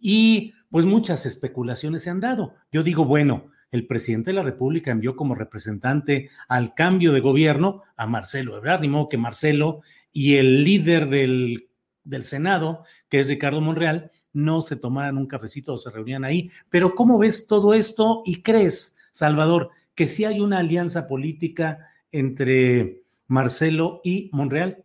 y 0.00 0.54
pues 0.70 0.84
muchas 0.84 1.26
especulaciones 1.26 2.02
se 2.02 2.10
han 2.10 2.20
dado. 2.20 2.54
Yo 2.72 2.82
digo, 2.82 3.04
bueno, 3.04 3.50
el 3.70 3.86
presidente 3.86 4.30
de 4.30 4.36
la 4.36 4.42
República 4.42 4.90
envió 4.90 5.14
como 5.16 5.34
representante 5.34 6.30
al 6.48 6.74
cambio 6.74 7.12
de 7.12 7.20
gobierno 7.20 7.82
a 7.96 8.06
Marcelo 8.06 8.56
Ebrard, 8.56 8.80
ni 8.80 8.88
modo 8.88 9.08
que 9.08 9.18
Marcelo 9.18 9.82
y 10.12 10.36
el 10.36 10.64
líder 10.64 11.08
del, 11.08 11.68
del 12.04 12.24
Senado, 12.24 12.84
que 13.08 13.20
es 13.20 13.28
Ricardo 13.28 13.60
Monreal, 13.60 14.10
no 14.32 14.62
se 14.62 14.76
tomaran 14.76 15.18
un 15.18 15.26
cafecito 15.26 15.74
o 15.74 15.78
se 15.78 15.90
reunían 15.90 16.24
ahí. 16.24 16.50
Pero 16.68 16.94
¿cómo 16.94 17.18
ves 17.18 17.46
todo 17.46 17.74
esto 17.74 18.22
y 18.24 18.42
crees, 18.42 18.96
Salvador, 19.12 19.70
que 19.94 20.06
sí 20.06 20.24
hay 20.24 20.40
una 20.40 20.58
alianza 20.58 21.06
política 21.06 21.90
entre 22.12 23.02
Marcelo 23.26 24.00
y 24.04 24.30
Monreal? 24.32 24.84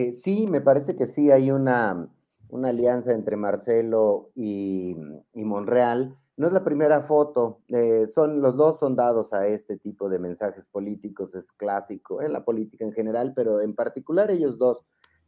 Eh, 0.00 0.12
sí, 0.12 0.46
me 0.46 0.62
parece 0.62 0.96
que 0.96 1.04
sí 1.04 1.30
hay 1.30 1.50
una, 1.50 2.08
una 2.48 2.70
alianza 2.70 3.12
entre 3.12 3.36
Marcelo 3.36 4.30
y, 4.34 4.96
Monreal. 5.34 6.16
No 6.38 6.46
es 6.46 6.54
la 6.54 6.64
primera 6.64 7.02
foto, 7.02 7.60
eh, 7.68 8.06
son, 8.06 8.40
los 8.40 8.56
dos 8.56 8.78
son 8.78 8.96
dados 8.96 9.34
a 9.34 9.46
este 9.46 9.76
tipo 9.76 10.08
de 10.08 10.18
mensajes 10.18 10.68
políticos, 10.68 11.34
es 11.34 11.52
clásico 11.52 12.22
en 12.22 12.32
la 12.32 12.46
política 12.46 12.86
en 12.86 12.94
general, 12.94 13.34
pero 13.36 13.60
en 13.60 13.74
particular 13.74 14.30
ellos 14.30 14.56
dos 14.56 14.86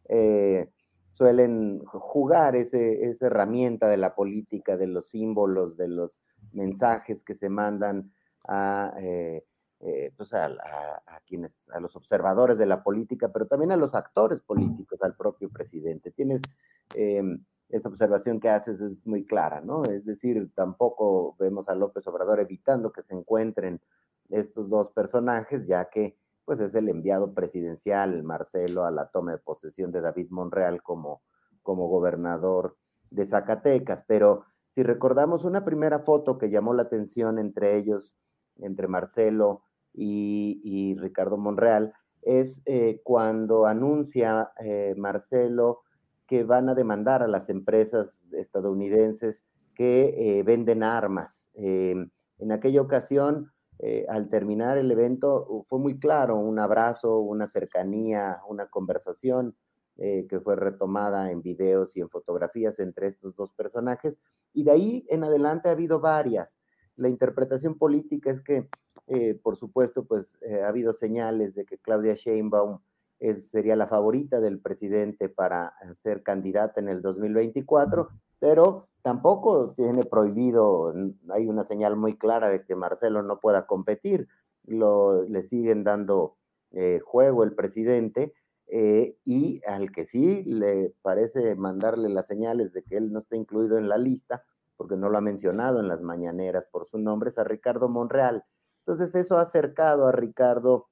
eh, 0.08 0.70
suelen 1.10 1.84
jugar 1.84 2.56
ese, 2.56 3.10
esa 3.10 3.26
herramienta 3.26 3.90
de 3.90 3.98
la 3.98 4.14
política, 4.14 4.78
de 4.78 4.86
los 4.86 5.10
símbolos, 5.10 5.76
de 5.76 5.88
los 5.88 6.22
mensajes 6.52 7.24
que 7.24 7.34
se 7.34 7.50
mandan 7.50 8.10
a, 8.48 8.94
pues 10.16 10.32
a, 10.32 10.48
quienes, 11.26 11.68
a 11.70 11.80
los 11.80 11.96
observadores 11.96 12.56
de 12.56 12.66
la 12.66 12.84
política, 12.84 13.32
pero 13.32 13.46
también 13.46 13.72
a 13.72 13.76
los 13.76 13.96
actores 13.96 14.40
políticos, 14.40 15.02
al 15.02 15.16
propio 15.16 15.50
presidente. 15.50 16.12
Tienes 16.12 16.40
em, 16.94 17.44
esa 17.68 17.88
observación 17.88 18.38
que 18.38 18.48
haces 18.48 18.80
es 18.80 19.06
muy 19.06 19.24
clara, 19.26 19.60
¿no? 19.60 19.84
Es 19.84 20.04
decir, 20.04 20.52
tampoco 20.54 21.34
vemos 21.38 21.68
a 21.68 21.74
López 21.74 22.06
Obrador 22.06 22.38
evitando 22.38 22.92
que 22.92 23.02
se 23.02 23.14
encuentren 23.14 23.80
estos 24.28 24.68
dos 24.68 24.90
personajes, 24.90 25.66
ya 25.66 25.86
que 25.86 26.16
pues 26.44 26.60
es 26.60 26.74
el 26.74 26.88
enviado 26.88 27.34
presidencial, 27.34 28.22
Marcelo, 28.22 28.84
a 28.84 28.90
la 28.90 29.08
toma 29.10 29.32
de 29.32 29.38
posesión 29.38 29.90
de 29.90 30.00
David 30.00 30.28
Monreal 30.30 30.82
como, 30.82 31.22
como 31.62 31.88
gobernador 31.88 32.76
de 33.10 33.26
Zacatecas. 33.26 34.04
Pero 34.06 34.44
si 34.68 34.82
recordamos 34.82 35.44
una 35.44 35.64
primera 35.64 36.00
foto 36.00 36.38
que 36.38 36.50
llamó 36.50 36.74
la 36.74 36.82
atención 36.82 37.38
entre 37.38 37.76
ellos, 37.76 38.16
entre 38.56 38.86
Marcelo 38.86 39.62
y, 39.94 40.96
Ricardo 40.98 41.36
Monreal, 41.36 41.92
es 42.22 42.62
eh, 42.66 43.00
cuando 43.02 43.66
anuncia 43.66 44.52
eh, 44.60 44.94
Marcelo 44.96 45.80
que 46.26 46.44
van 46.44 46.68
a 46.68 46.74
demandar 46.74 47.22
a 47.22 47.28
las 47.28 47.48
empresas 47.50 48.24
estadounidenses 48.32 49.44
que 49.74 50.14
eh, 50.38 50.42
venden 50.42 50.82
armas. 50.82 51.50
Em, 51.54 52.10
en 52.38 52.52
aquella 52.52 52.80
ocasión, 52.80 53.52
al 54.08 54.28
terminar 54.28 54.78
el 54.78 54.92
evento, 54.92 55.64
fue 55.68 55.80
muy 55.80 55.98
claro, 55.98 56.36
un 56.36 56.60
abrazo, 56.60 57.18
una 57.18 57.48
cercanía, 57.48 58.38
una 58.48 58.66
conversación 58.66 59.56
que 59.96 60.40
fue 60.42 60.54
retomada 60.54 61.32
en 61.32 61.42
videos 61.42 61.96
y 61.96 62.00
en 62.00 62.08
fotografías 62.08 62.78
entre 62.78 63.08
estos 63.08 63.34
dos 63.34 63.52
personajes. 63.52 64.20
Y 64.52 64.62
de 64.62 64.70
ahí 64.70 65.06
en 65.08 65.24
adelante 65.24 65.68
ha 65.68 65.72
habido 65.72 65.98
varias. 65.98 66.60
La 66.96 67.08
interpretación 67.08 67.78
política 67.78 68.30
es 68.30 68.40
que, 68.40 68.68
por 69.42 69.56
supuesto, 69.56 70.04
pues 70.04 70.38
ha 70.62 70.68
habido 70.68 70.92
señales 70.92 71.54
de 71.54 71.64
que 71.64 71.78
Claudia 71.78 72.14
Sheinbaum 72.14 72.78
sería 73.36 73.76
la 73.76 73.86
favorita 73.86 74.40
del 74.40 74.58
presidente 74.60 75.28
para 75.28 75.74
ser 75.94 76.22
candidata 76.22 76.80
en 76.80 76.88
el 76.88 77.02
2024, 77.02 78.08
pero 78.38 78.88
tampoco 79.02 79.72
tiene 79.74 80.04
prohibido, 80.04 80.94
hay 81.30 81.46
una 81.46 81.64
señal 81.64 81.96
muy 81.96 82.16
clara 82.16 82.48
de 82.48 82.64
que 82.64 82.74
Marcelo 82.74 83.22
no 83.22 83.40
pueda 83.40 83.66
competir, 83.66 84.28
lo, 84.64 85.24
le 85.28 85.42
siguen 85.42 85.84
dando 85.84 86.36
eh, 86.70 87.00
juego 87.04 87.44
el 87.44 87.54
presidente. 87.54 88.32
Eh, 88.74 89.18
y 89.26 89.60
al 89.66 89.92
que 89.92 90.06
sí 90.06 90.44
le 90.44 90.94
parece 91.02 91.54
mandarle 91.56 92.08
las 92.08 92.26
señales 92.26 92.72
de 92.72 92.82
que 92.82 92.96
él 92.96 93.12
no 93.12 93.18
está 93.18 93.36
incluido 93.36 93.76
en 93.76 93.86
la 93.86 93.98
lista, 93.98 94.44
porque 94.78 94.96
no 94.96 95.10
lo 95.10 95.18
ha 95.18 95.20
mencionado 95.20 95.78
en 95.80 95.88
las 95.88 96.02
mañaneras 96.02 96.64
por 96.72 96.86
su 96.86 96.98
nombre, 96.98 97.28
es 97.28 97.38
a 97.38 97.44
Ricardo 97.44 97.90
Monreal. 97.90 98.44
Entonces 98.86 99.14
eso 99.14 99.36
ha 99.38 99.42
acercado 99.42 100.06
a 100.06 100.12
Ricardo 100.12 100.88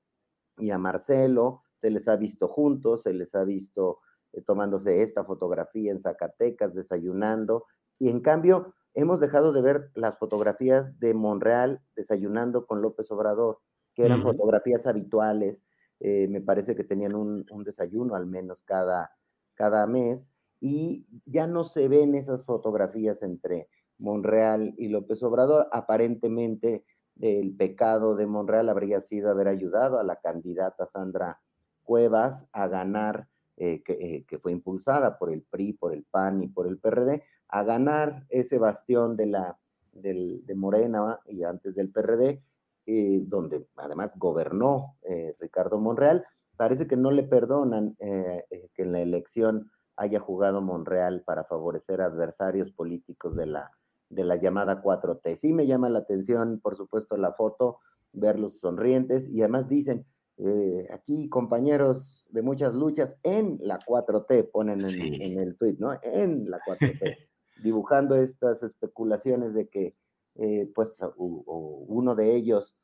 y 0.58 0.70
a 0.70 0.78
Marcelo, 0.78 1.62
se 1.74 1.90
les 1.90 2.06
ha 2.08 2.16
visto 2.16 2.46
juntos, 2.46 3.02
se 3.02 3.12
les 3.12 3.34
ha 3.34 3.44
visto 3.44 3.98
eh, 4.32 4.42
tomándose 4.42 5.02
esta 5.02 5.24
fotografía 5.24 5.90
en 5.90 5.98
Zacatecas, 5.98 6.74
desayunando, 6.74 7.66
y 7.98 8.08
en 8.08 8.20
cambio 8.20 8.74
hemos 8.94 9.20
dejado 9.20 9.52
de 9.52 9.62
ver 9.62 9.90
las 9.94 10.18
fotografías 10.18 10.98
de 10.98 11.14
Monreal 11.14 11.82
desayunando 11.96 12.66
con 12.66 12.82
López 12.82 13.10
Obrador, 13.10 13.60
que 13.94 14.04
eran 14.04 14.22
fotografías 14.22 14.86
habituales. 14.86 15.64
Eh, 16.00 16.28
me 16.28 16.40
parece 16.40 16.74
que 16.76 16.84
tenían 16.84 17.14
un, 17.14 17.44
desayuno 17.64 18.14
al 18.14 18.26
menos 18.26 18.62
cada, 18.62 19.10
cada 19.54 19.86
mes, 19.86 20.30
y 20.60 21.06
ya 21.24 21.46
no 21.46 21.64
se 21.64 21.88
ven 21.88 22.14
esas 22.14 22.44
fotografías 22.44 23.22
entre 23.22 23.68
Monreal 23.98 24.74
y 24.76 24.88
López 24.88 25.22
Obrador. 25.22 25.68
Aparentemente, 25.72 26.84
el 27.20 27.54
pecado 27.54 28.14
de 28.14 28.26
Monreal 28.26 28.68
habría 28.68 29.00
sido 29.00 29.30
haber 29.30 29.48
ayudado 29.48 29.98
a 29.98 30.04
la 30.04 30.16
candidata 30.16 30.86
Sandra 30.86 31.40
Cuevas 31.82 32.46
a 32.52 32.68
ganar, 32.68 33.28
eh, 33.56 33.82
eh, 33.86 34.24
que, 34.26 34.38
fue 34.38 34.52
impulsada 34.52 35.18
por 35.18 35.30
el 35.30 35.42
PRI, 35.42 35.74
por 35.74 35.92
el 35.92 36.04
PAN 36.04 36.42
y 36.42 36.48
por 36.48 36.66
el 36.66 36.78
PRD, 36.78 37.22
a 37.48 37.64
ganar 37.64 38.24
ese 38.30 38.58
bastión 38.58 39.16
de, 39.16 39.26
la, 39.26 39.58
de 39.92 40.54
Morena 40.54 41.20
y 41.26 41.42
antes 41.42 41.74
del 41.74 41.90
PRD, 41.90 42.42
eh, 42.86 43.20
donde 43.26 43.66
además 43.76 44.12
gobernó 44.16 44.96
Ricardo 45.38 45.78
Monreal. 45.78 46.24
Parece 46.56 46.86
que 46.86 46.96
no 46.96 47.10
le 47.10 47.24
perdonan 47.24 47.96
que 47.98 48.82
en 48.82 48.92
la 48.92 49.00
elección 49.00 49.70
haya 49.96 50.20
jugado 50.20 50.62
Monreal 50.62 51.22
para 51.22 51.44
favorecer 51.44 52.00
adversarios 52.00 52.70
políticos 52.70 53.34
de 53.34 53.46
la, 53.46 53.70
de 54.10 54.24
la 54.24 54.36
llamada 54.36 54.82
4T. 54.82 55.36
Sí 55.36 55.52
me 55.52 55.66
llama 55.66 55.88
la 55.88 56.00
atención, 56.00 56.60
por 56.60 56.76
supuesto, 56.76 57.16
la 57.16 57.32
foto, 57.32 57.78
verlos 58.12 58.58
sonrientes 58.58 59.28
y 59.28 59.40
además 59.40 59.68
dicen, 59.68 60.04
eh, 60.36 60.88
aquí 60.90 61.28
compañeros 61.28 62.28
de 62.30 62.42
muchas 62.42 62.74
luchas 62.74 63.16
en 63.22 63.58
la 63.60 63.78
4T, 63.78 64.50
ponen 64.50 64.80
en, 64.80 65.38
el 65.38 65.56
tweet, 65.56 65.76
¿no? 65.78 65.92
En 66.02 66.50
la 66.50 66.60
4T, 66.60 67.16
dibujando 67.62 68.16
estas 68.16 68.62
especulaciones 68.62 69.54
de 69.54 69.68
que, 69.68 69.94
eh, 70.36 70.70
pues, 70.74 70.98
uno 71.16 72.14
de 72.14 72.34
ellos 72.34 72.76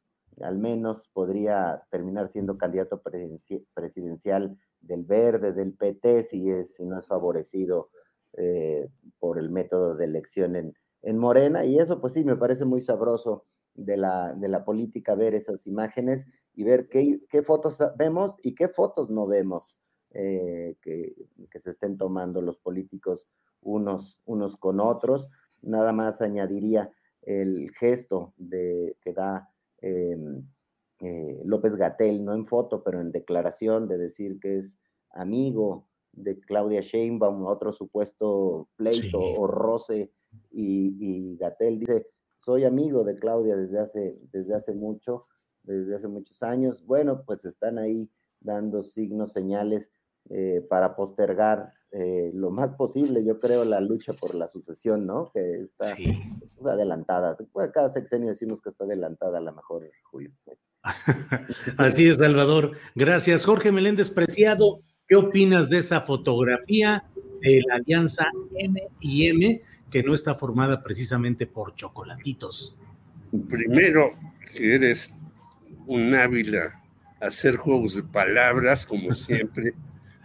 al 0.42 0.58
menos 0.58 1.08
podría 1.12 1.82
terminar 1.90 2.28
siendo 2.28 2.58
candidato 2.58 3.02
presidencial 3.02 4.58
del 4.80 5.04
Verde, 5.04 5.52
del 5.52 5.72
PT, 5.72 6.24
si, 6.24 6.50
es, 6.50 6.74
si 6.74 6.84
no 6.84 6.98
es 6.98 7.06
favorecido 7.06 7.88
eh, 8.34 8.88
por 9.18 9.38
el 9.38 9.50
método 9.50 9.96
de 9.96 10.04
elección 10.04 10.56
en, 10.56 10.74
en 11.02 11.18
Morena, 11.18 11.64
y 11.64 11.78
eso 11.78 12.00
pues 12.00 12.14
sí, 12.14 12.24
me 12.24 12.36
parece 12.36 12.64
muy 12.64 12.80
sabroso 12.80 13.44
de 13.74 13.96
la, 13.96 14.34
de 14.34 14.48
la 14.48 14.64
política 14.64 15.14
ver 15.14 15.34
esas 15.34 15.66
imágenes 15.66 16.26
y 16.54 16.64
ver 16.64 16.88
qué, 16.88 17.20
qué 17.28 17.42
fotos 17.42 17.78
vemos 17.96 18.36
y 18.42 18.54
qué 18.54 18.68
fotos 18.68 19.10
no 19.10 19.26
vemos 19.26 19.80
eh, 20.10 20.76
que, 20.80 21.14
que, 21.50 21.60
se 21.60 21.70
estén 21.70 21.98
tomando 21.98 22.40
los 22.40 22.58
políticos 22.58 23.28
unos, 23.60 24.20
unos 24.24 24.56
con 24.56 24.80
otros. 24.80 25.28
Nada 25.60 25.92
más 25.92 26.22
añadiría 26.22 26.90
el 27.22 27.70
gesto 27.72 28.32
de, 28.38 28.96
que 29.02 29.12
da 29.12 29.50
em, 29.78 30.46
eh, 31.00 31.42
López 31.44 31.74
Gatel, 31.74 32.24
no 32.24 32.32
en 32.32 32.46
foto, 32.46 32.82
pero 32.82 33.00
en 33.00 33.12
declaración 33.12 33.88
de 33.88 33.98
decir 33.98 34.38
que 34.40 34.56
es 34.56 34.78
amigo 35.10 35.88
de 36.12 36.40
Claudia 36.40 36.80
Sheinbaum, 36.80 37.44
otro 37.44 37.72
supuesto 37.72 38.68
pleito 38.76 39.20
o 39.20 39.46
roce 39.46 40.12
y, 40.50 41.36
Gatel 41.38 41.78
dice, 41.78 42.06
soy 42.40 42.64
amigo 42.64 43.04
de 43.04 43.18
Claudia 43.18 43.56
desde 43.56 43.78
hace, 43.78 44.18
desde 44.32 44.54
hace 44.54 44.72
mucho, 44.72 45.26
desde 45.62 45.96
hace 45.96 46.08
muchos 46.08 46.42
años. 46.42 46.84
Bueno, 46.84 47.22
pues 47.26 47.44
están 47.44 47.78
ahí 47.78 48.10
dando 48.40 48.82
signos, 48.82 49.32
señales 49.32 49.90
eh, 50.30 50.64
para 50.68 50.96
postergar 50.96 51.72
eh, 51.92 52.30
lo 52.34 52.50
más 52.50 52.74
posible, 52.74 53.24
yo 53.24 53.38
creo, 53.38 53.64
la 53.64 53.80
lucha 53.80 54.12
por 54.12 54.34
la 54.34 54.48
sucesión, 54.48 55.06
¿no? 55.06 55.30
Que 55.32 55.60
está 55.60 55.94
pues, 56.54 56.66
adelantada. 56.66 57.36
Cada 57.72 57.88
sexenio 57.88 58.28
decimos 58.28 58.60
que 58.60 58.68
está 58.70 58.84
adelantada 58.84 59.38
a 59.38 59.40
la 59.40 59.52
mejor, 59.52 59.88
Julio. 60.04 60.32
Así 61.78 62.08
es, 62.08 62.16
Salvador. 62.16 62.72
Gracias. 62.94 63.46
Jorge 63.46 63.72
Meléndez 63.72 64.10
Preciado, 64.10 64.82
¿qué 65.06 65.16
opinas 65.16 65.68
de 65.70 65.78
esa 65.78 66.00
fotografía 66.00 67.04
de 67.40 67.62
la 67.66 67.76
alianza 67.76 68.26
M 68.58 68.82
y 69.00 69.28
M 69.28 69.62
que 69.90 70.02
no 70.02 70.14
está 70.14 70.34
formada 70.34 70.82
precisamente 70.82 71.46
por 71.46 71.74
chocolatitos. 71.74 72.76
Primero, 73.48 74.10
que 74.52 74.74
eres 74.74 75.12
un 75.86 76.14
hábil 76.14 76.56
a 76.58 76.82
hacer 77.20 77.56
juegos 77.56 77.96
de 77.96 78.02
palabras, 78.02 78.84
como 78.84 79.10
siempre, 79.12 79.74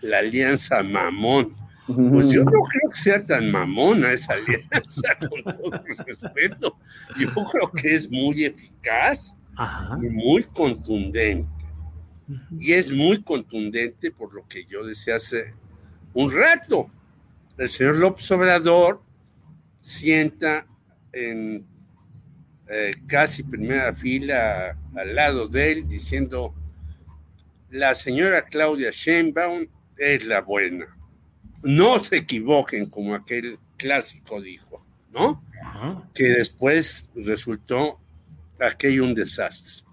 la 0.01 0.19
alianza 0.19 0.81
mamón. 0.83 1.53
Pues 1.87 2.29
yo 2.29 2.43
no 2.45 2.51
creo 2.51 2.89
que 2.89 2.95
sea 2.95 3.25
tan 3.25 3.51
mamona 3.51 4.13
esa 4.13 4.33
alianza, 4.33 5.17
con 5.19 5.53
todo 5.53 5.83
el 5.85 5.97
respeto. 5.97 6.77
Yo 7.19 7.27
creo 7.33 7.71
que 7.71 7.95
es 7.95 8.09
muy 8.09 8.45
eficaz 8.45 9.35
y 10.01 10.09
muy 10.09 10.43
contundente. 10.43 11.60
Y 12.59 12.73
es 12.73 12.91
muy 12.91 13.21
contundente 13.23 14.11
por 14.11 14.33
lo 14.33 14.47
que 14.47 14.65
yo 14.65 14.85
decía 14.85 15.15
hace 15.15 15.53
un 16.13 16.31
rato. 16.31 16.89
El 17.57 17.69
señor 17.69 17.97
López 17.97 18.29
Obrador 18.31 19.01
sienta 19.81 20.65
en 21.11 21.65
eh, 22.67 22.93
casi 23.07 23.43
primera 23.43 23.93
fila 23.93 24.77
al 24.95 25.15
lado 25.15 25.47
de 25.47 25.71
él 25.73 25.87
diciendo, 25.87 26.53
la 27.69 27.95
señora 27.95 28.43
Claudia 28.43 28.91
Sheinbaum 28.91 29.67
es 29.97 30.25
la 30.25 30.41
buena. 30.41 30.85
No 31.63 31.99
se 31.99 32.17
equivoquen 32.17 32.89
como 32.89 33.15
aquel 33.15 33.59
clásico 33.77 34.41
dijo, 34.41 34.85
¿no? 35.11 35.43
Que 36.13 36.29
después 36.29 37.09
resultó 37.15 37.99
aquello 38.59 39.03
un 39.03 39.15
desastre. 39.15 39.83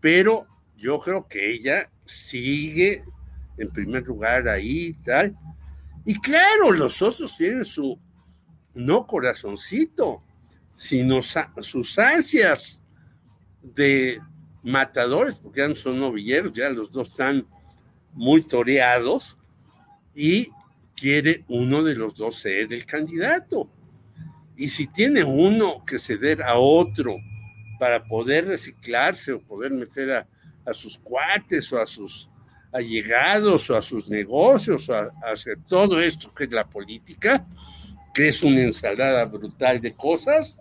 Pero 0.00 0.46
yo 0.78 0.98
creo 0.98 1.26
que 1.28 1.52
ella 1.52 1.90
sigue 2.06 3.04
en 3.58 3.70
primer 3.70 4.06
lugar 4.06 4.48
ahí 4.48 4.94
tal. 5.04 5.36
Y 6.04 6.18
claro, 6.20 6.72
los 6.72 7.02
otros 7.02 7.36
tienen 7.36 7.64
su 7.64 7.98
no 8.74 9.06
corazoncito, 9.06 10.22
sino 10.76 11.20
sus 11.22 11.98
ansias 11.98 12.80
de 13.62 14.20
matadores, 14.62 15.38
porque 15.38 15.60
ya 15.60 15.68
no 15.68 15.74
son 15.74 15.98
novilleros, 15.98 16.52
ya 16.52 16.70
los 16.70 16.90
dos 16.90 17.08
están 17.08 17.46
muy 18.12 18.42
toreados, 18.42 19.38
y 20.14 20.48
quiere 20.94 21.44
uno 21.48 21.82
de 21.82 21.94
los 21.94 22.14
dos 22.14 22.36
ser 22.36 22.72
el 22.72 22.86
candidato. 22.86 23.68
Y 24.56 24.68
si 24.68 24.86
tiene 24.86 25.24
uno 25.24 25.84
que 25.84 25.98
ceder 25.98 26.42
a 26.42 26.58
otro 26.58 27.16
para 27.78 28.04
poder 28.04 28.46
reciclarse 28.46 29.32
o 29.32 29.42
poder 29.42 29.72
meter 29.72 30.12
a, 30.12 30.28
sus 30.72 30.98
cuates 30.98 31.72
o 31.72 31.80
a 31.80 31.86
sus 31.86 32.28
allegados 32.72 33.70
o 33.70 33.76
a 33.76 33.82
sus 33.82 34.08
negocios 34.08 34.88
o 34.88 34.94
a 34.94 35.10
hacer 35.30 35.58
todo 35.66 36.00
esto 36.00 36.32
que 36.34 36.44
es 36.44 36.52
la 36.52 36.68
política, 36.68 37.46
que 38.14 38.28
es 38.28 38.42
una 38.42 38.62
ensalada 38.62 39.24
brutal 39.24 39.80
de 39.80 39.94
cosas, 39.94 40.58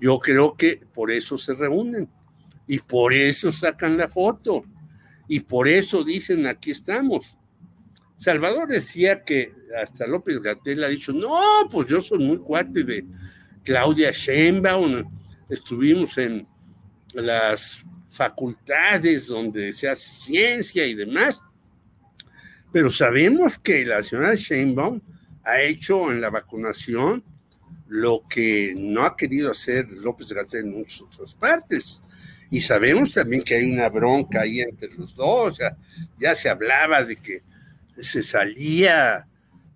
yo 0.00 0.18
creo 0.18 0.56
que 0.56 0.80
por 0.92 1.10
eso 1.10 1.36
se 1.36 1.54
reúnen 1.54 2.08
y 2.66 2.78
por 2.78 3.12
eso 3.12 3.50
sacan 3.50 3.96
la 3.96 4.08
foto 4.08 4.64
y 5.26 5.40
por 5.40 5.68
eso 5.68 6.04
dicen 6.04 6.46
aquí 6.46 6.70
estamos. 6.70 7.36
Salvador 8.16 8.68
decía 8.68 9.22
que 9.22 9.52
hasta 9.80 10.06
López 10.06 10.40
Gatel 10.42 10.82
ha 10.84 10.88
dicho, 10.88 11.12
no, 11.12 11.40
pues 11.70 11.88
yo 11.88 12.00
soy 12.00 12.18
muy 12.18 12.38
cuate 12.38 12.82
de 12.82 13.06
Claudia 13.64 14.10
Sheinbaum, 14.10 15.04
estuvimos 15.48 16.18
en 16.18 16.46
las 17.14 17.86
facultades 18.10 19.26
donde 19.26 19.72
se 19.72 19.88
hace 19.88 20.08
ciencia 20.08 20.86
y 20.86 20.94
demás, 20.94 21.42
pero 22.72 22.90
sabemos 22.90 23.58
que 23.58 23.84
la 23.84 24.02
señora 24.02 24.34
Sheinbaum 24.34 25.00
ha 25.44 25.60
hecho 25.62 26.10
en 26.10 26.20
la 26.20 26.30
vacunación 26.30 27.24
lo 27.88 28.24
que 28.28 28.74
no 28.78 29.04
ha 29.04 29.16
querido 29.16 29.50
hacer 29.50 29.90
López 29.90 30.32
Gatel 30.32 30.66
en 30.66 30.78
muchas 30.78 31.02
otras 31.02 31.34
partes. 31.34 32.02
Y 32.50 32.60
sabemos 32.60 33.10
también 33.10 33.42
que 33.42 33.54
hay 33.54 33.70
una 33.70 33.88
bronca 33.88 34.42
ahí 34.42 34.60
entre 34.60 34.92
los 34.94 35.14
dos. 35.14 35.58
Ya, 35.58 35.76
ya 36.18 36.34
se 36.34 36.50
hablaba 36.50 37.02
de 37.02 37.16
que 37.16 37.42
se 38.00 38.22
salía 38.22 39.26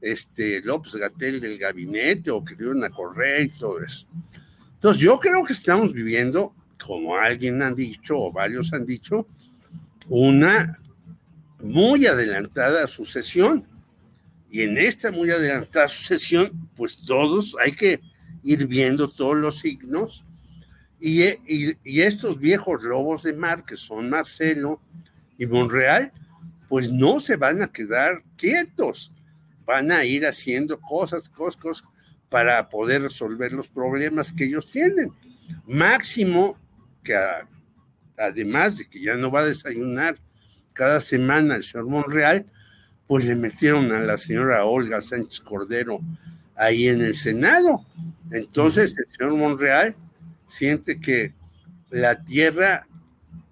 este 0.00 0.60
López 0.62 0.96
Gatel 0.96 1.40
del 1.40 1.58
gabinete 1.58 2.30
o 2.30 2.44
que 2.44 2.54
le 2.54 2.64
iban 2.64 2.84
a 2.84 2.90
correr 2.90 3.42
y 3.42 3.48
todo 3.48 3.82
eso. 3.82 4.06
Entonces 4.74 5.02
yo 5.02 5.18
creo 5.18 5.44
que 5.44 5.52
estamos 5.52 5.92
viviendo, 5.92 6.54
como 6.82 7.16
alguien 7.16 7.62
han 7.62 7.74
dicho 7.74 8.18
o 8.18 8.32
varios 8.32 8.72
han 8.72 8.86
dicho, 8.86 9.26
una 10.08 10.78
muy 11.62 12.06
adelantada 12.06 12.86
sucesión. 12.86 13.66
Y 14.50 14.62
en 14.62 14.76
esta 14.76 15.10
muy 15.10 15.30
adelantada 15.30 15.88
sucesión, 15.88 16.68
pues 16.76 16.98
todos 17.06 17.56
hay 17.64 17.72
que 17.72 18.00
ir 18.42 18.66
viendo 18.66 19.10
todos 19.10 19.36
los 19.36 19.60
signos. 19.60 20.24
Y, 21.00 21.22
estos 21.84 22.38
viejos 22.38 22.84
lobos 22.84 23.22
de 23.22 23.32
mar, 23.32 23.64
que 23.64 23.76
son 23.76 24.10
Marcelo 24.10 24.80
y 25.38 25.46
Monreal, 25.46 26.12
pues 26.68 26.92
no 26.92 27.18
se 27.18 27.36
van 27.36 27.62
a 27.62 27.72
quedar 27.72 28.22
quietos. 28.36 29.12
Van 29.64 29.90
a 29.90 30.04
ir 30.04 30.26
haciendo 30.26 30.80
cosas, 30.80 31.28
cosas, 31.28 31.60
cosas, 31.60 31.88
para 32.28 32.68
poder 32.68 33.02
resolver 33.02 33.52
los 33.52 33.68
problemas 33.68 34.32
que 34.32 34.44
ellos 34.44 34.66
tienen. 34.66 35.12
Máximo 35.66 36.56
que 37.02 37.18
además 38.16 38.78
de 38.78 38.86
que 38.88 39.02
ya 39.02 39.16
no 39.16 39.30
va 39.30 39.40
a 39.40 39.46
desayunar 39.46 40.16
cada 40.74 41.00
semana 41.00 41.56
el 41.56 41.62
señor 41.62 41.88
Monreal, 41.88 42.46
pues 43.06 43.24
le 43.24 43.34
metieron 43.36 43.92
a 43.92 44.00
la 44.00 44.16
señora 44.16 44.64
Olga 44.64 45.00
Sánchez 45.00 45.40
Cordero 45.40 45.98
ahí 46.56 46.88
en 46.88 47.02
el 47.02 47.14
Senado. 47.14 47.84
Entonces 48.30 48.96
el 48.98 49.08
señor 49.08 49.34
Monreal 49.36 49.94
siente 50.46 50.98
que 51.00 51.32
la 51.90 52.22
tierra 52.24 52.86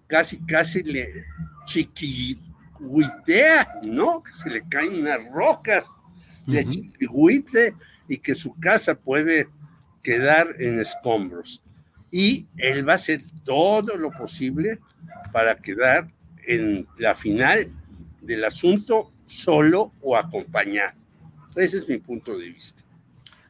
casi, 0.06 0.38
casi 0.46 0.82
le 0.82 1.24
chiquihuitea, 1.66 2.38
¿no? 3.84 4.22
Que 4.22 4.32
se 4.32 4.50
le 4.50 4.66
caen 4.68 5.00
unas 5.00 5.24
rocas 5.30 5.84
de 6.46 6.66
chiquihuite 6.66 7.74
y 8.08 8.18
que 8.18 8.34
su 8.34 8.58
casa 8.58 8.94
puede 8.94 9.48
quedar 10.02 10.56
en 10.58 10.80
escombros. 10.80 11.62
Y 12.10 12.46
él 12.56 12.88
va 12.88 12.92
a 12.92 12.96
hacer 12.96 13.22
todo 13.44 13.96
lo 13.96 14.10
posible 14.10 14.78
para 15.32 15.56
quedar 15.56 16.08
en 16.46 16.86
la 16.98 17.14
final 17.14 17.66
del 18.20 18.44
asunto 18.44 19.12
solo 19.26 19.92
o 20.00 20.16
acompañado. 20.16 20.98
Ese 21.54 21.78
es 21.78 21.88
mi 21.88 21.98
punto 21.98 22.36
de 22.36 22.50
vista. 22.50 22.82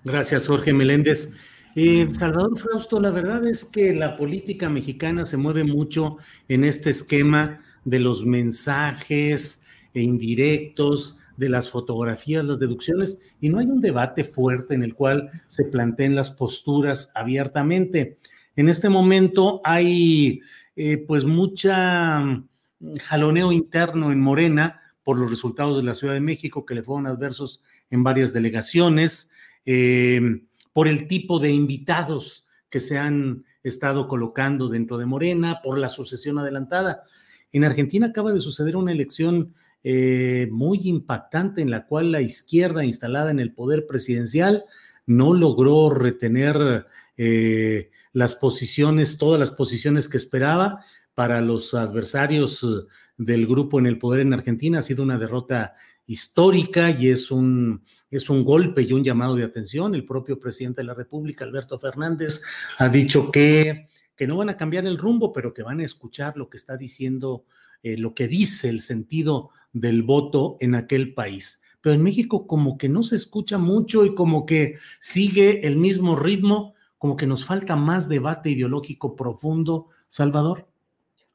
Gracias, 0.05 0.47
Jorge 0.47 0.73
Meléndez. 0.73 1.31
Eh, 1.77 2.09
Salvador 2.13 2.59
Frausto, 2.59 3.01
la 3.01 3.11
verdad 3.11 3.47
es 3.47 3.65
que 3.65 3.95
la 3.95 4.17
política 4.17 4.69
mexicana 4.69 5.25
se 5.25 5.37
mueve 5.37 5.65
mucho 5.65 6.17
en 6.49 6.65
este 6.65 6.91
esquema 6.91 7.61
de 7.85 8.01
los 8.01 8.25
mensajes 8.25 9.63
e 9.95 10.03
indirectos, 10.03 11.17
de 11.37 11.49
las 11.49 11.71
fotografías, 11.71 12.45
las 12.45 12.59
deducciones, 12.59 13.19
y 13.41 13.49
no 13.49 13.59
hay 13.59 13.67
un 13.67 13.81
debate 13.81 14.25
fuerte 14.25 14.75
en 14.75 14.83
el 14.83 14.95
cual 14.95 15.31
se 15.47 15.65
planteen 15.65 16.15
las 16.15 16.31
posturas 16.31 17.13
abiertamente. 17.15 18.19
En 18.57 18.69
este 18.69 18.89
momento 18.89 19.61
hay 19.65 20.41
eh, 20.77 20.99
pues 20.99 21.25
mucha 21.25 22.21
mm, 22.21 22.97
jaloneo 23.03 23.53
interno 23.53 24.13
en 24.13 24.21
Morena 24.21 24.81
por 25.03 25.19
los 25.19 25.31
resultados 25.31 25.77
de 25.77 25.83
la 25.83 25.95
Ciudad 25.95 26.15
de 26.15 26.21
México 26.21 26.65
que 26.65 26.75
le 26.75 26.83
fueron 26.83 27.07
adversos 27.07 27.63
en 27.91 28.03
varias 28.03 28.33
delegaciones, 28.33 29.33
eh, 29.67 30.43
por 30.73 30.89
el 30.89 31.09
tipo 31.09 31.39
de 31.39 31.51
invitados 31.51 32.47
que 32.69 32.81
se 32.81 32.99
han 32.99 33.45
estado 33.63 34.09
colocando 34.09 34.69
dentro 34.69 34.99
de 34.99 35.07
Morena, 35.07 35.61
por 35.63 35.79
la 35.79 35.89
sucesión 35.89 36.39
adelantada. 36.39 37.03
En 37.53 37.65
Argentina 37.65 38.07
acaba 38.07 38.33
de 38.33 38.41
suceder 38.41 38.77
una 38.77 38.93
elección 38.93 39.55
eh, 39.83 40.49
muy 40.51 40.81
impactante 40.85 41.63
en 41.63 41.71
la 41.71 41.87
cual 41.87 42.13
la 42.13 42.21
izquierda 42.21 42.85
instalada 42.85 43.31
en 43.31 43.41
el 43.41 43.53
poder 43.53 43.87
presidencial 43.87 44.65
no 45.07 45.35
logró 45.35 45.91
retener 45.91 46.87
eh, 47.17 47.91
las 48.13 48.35
posiciones, 48.35 49.19
todas 49.19 49.39
las 49.39 49.51
posiciones 49.51 50.09
que 50.09 50.17
esperaba 50.17 50.85
para 51.15 51.41
los 51.41 51.75
adversarios 51.75 52.63
eh, 52.63 52.87
del 53.17 53.47
grupo 53.47 53.79
en 53.79 53.87
el 53.87 53.99
poder 53.99 54.21
en 54.21 54.33
Argentina. 54.33 54.79
Ha 54.79 54.83
sido 54.83 55.03
una 55.03 55.19
derrota 55.19 55.75
histórica 56.07 56.91
y 56.91 57.09
es 57.09 57.31
un, 57.31 57.85
es 58.11 58.31
un 58.31 58.45
golpe 58.45 58.83
y 58.83 58.93
un 58.93 59.05
llamado 59.05 59.37
de 59.37 59.45
atención. 59.45 59.95
El 59.95 60.05
propio 60.05 60.39
presidente 60.41 60.81
de 60.81 60.87
la 60.87 60.95
República, 60.95 61.45
Alberto 61.45 61.79
Fernández, 61.79 62.43
ha 62.79 62.89
dicho 62.89 63.31
que, 63.31 63.89
que 64.17 64.27
no 64.27 64.37
van 64.37 64.49
a 64.49 64.57
cambiar 64.57 64.87
el 64.87 64.99
rumbo, 64.99 65.33
pero 65.33 65.55
que 65.55 65.63
van 65.63 65.81
a 65.81 65.85
escuchar 65.85 66.37
lo 66.37 66.49
que 66.49 66.57
está 66.57 66.77
diciendo, 66.77 67.45
lo 67.83 68.15
que 68.15 68.27
dice 68.27 68.69
el 68.69 68.81
sentido 68.81 69.51
del 69.73 70.03
voto 70.03 70.57
en 70.61 70.75
aquel 70.75 71.15
país. 71.15 71.63
Pero 71.81 71.95
en 71.95 72.03
México 72.03 72.47
como 72.47 72.77
que 72.77 72.89
no 72.89 73.03
se 73.03 73.17
escucha 73.17 73.59
mucho 73.59 74.05
y 74.05 74.15
como 74.15 74.45
que 74.47 74.77
sigue 75.01 75.67
el 75.67 75.77
mismo 75.77 76.17
ritmo, 76.17 76.75
como 77.01 77.17
que 77.17 77.27
nos 77.27 77.47
falta 77.47 77.77
más 77.77 78.11
debate 78.11 78.51
ideológico 78.51 79.17
profundo, 79.17 79.87
Salvador. 80.07 80.67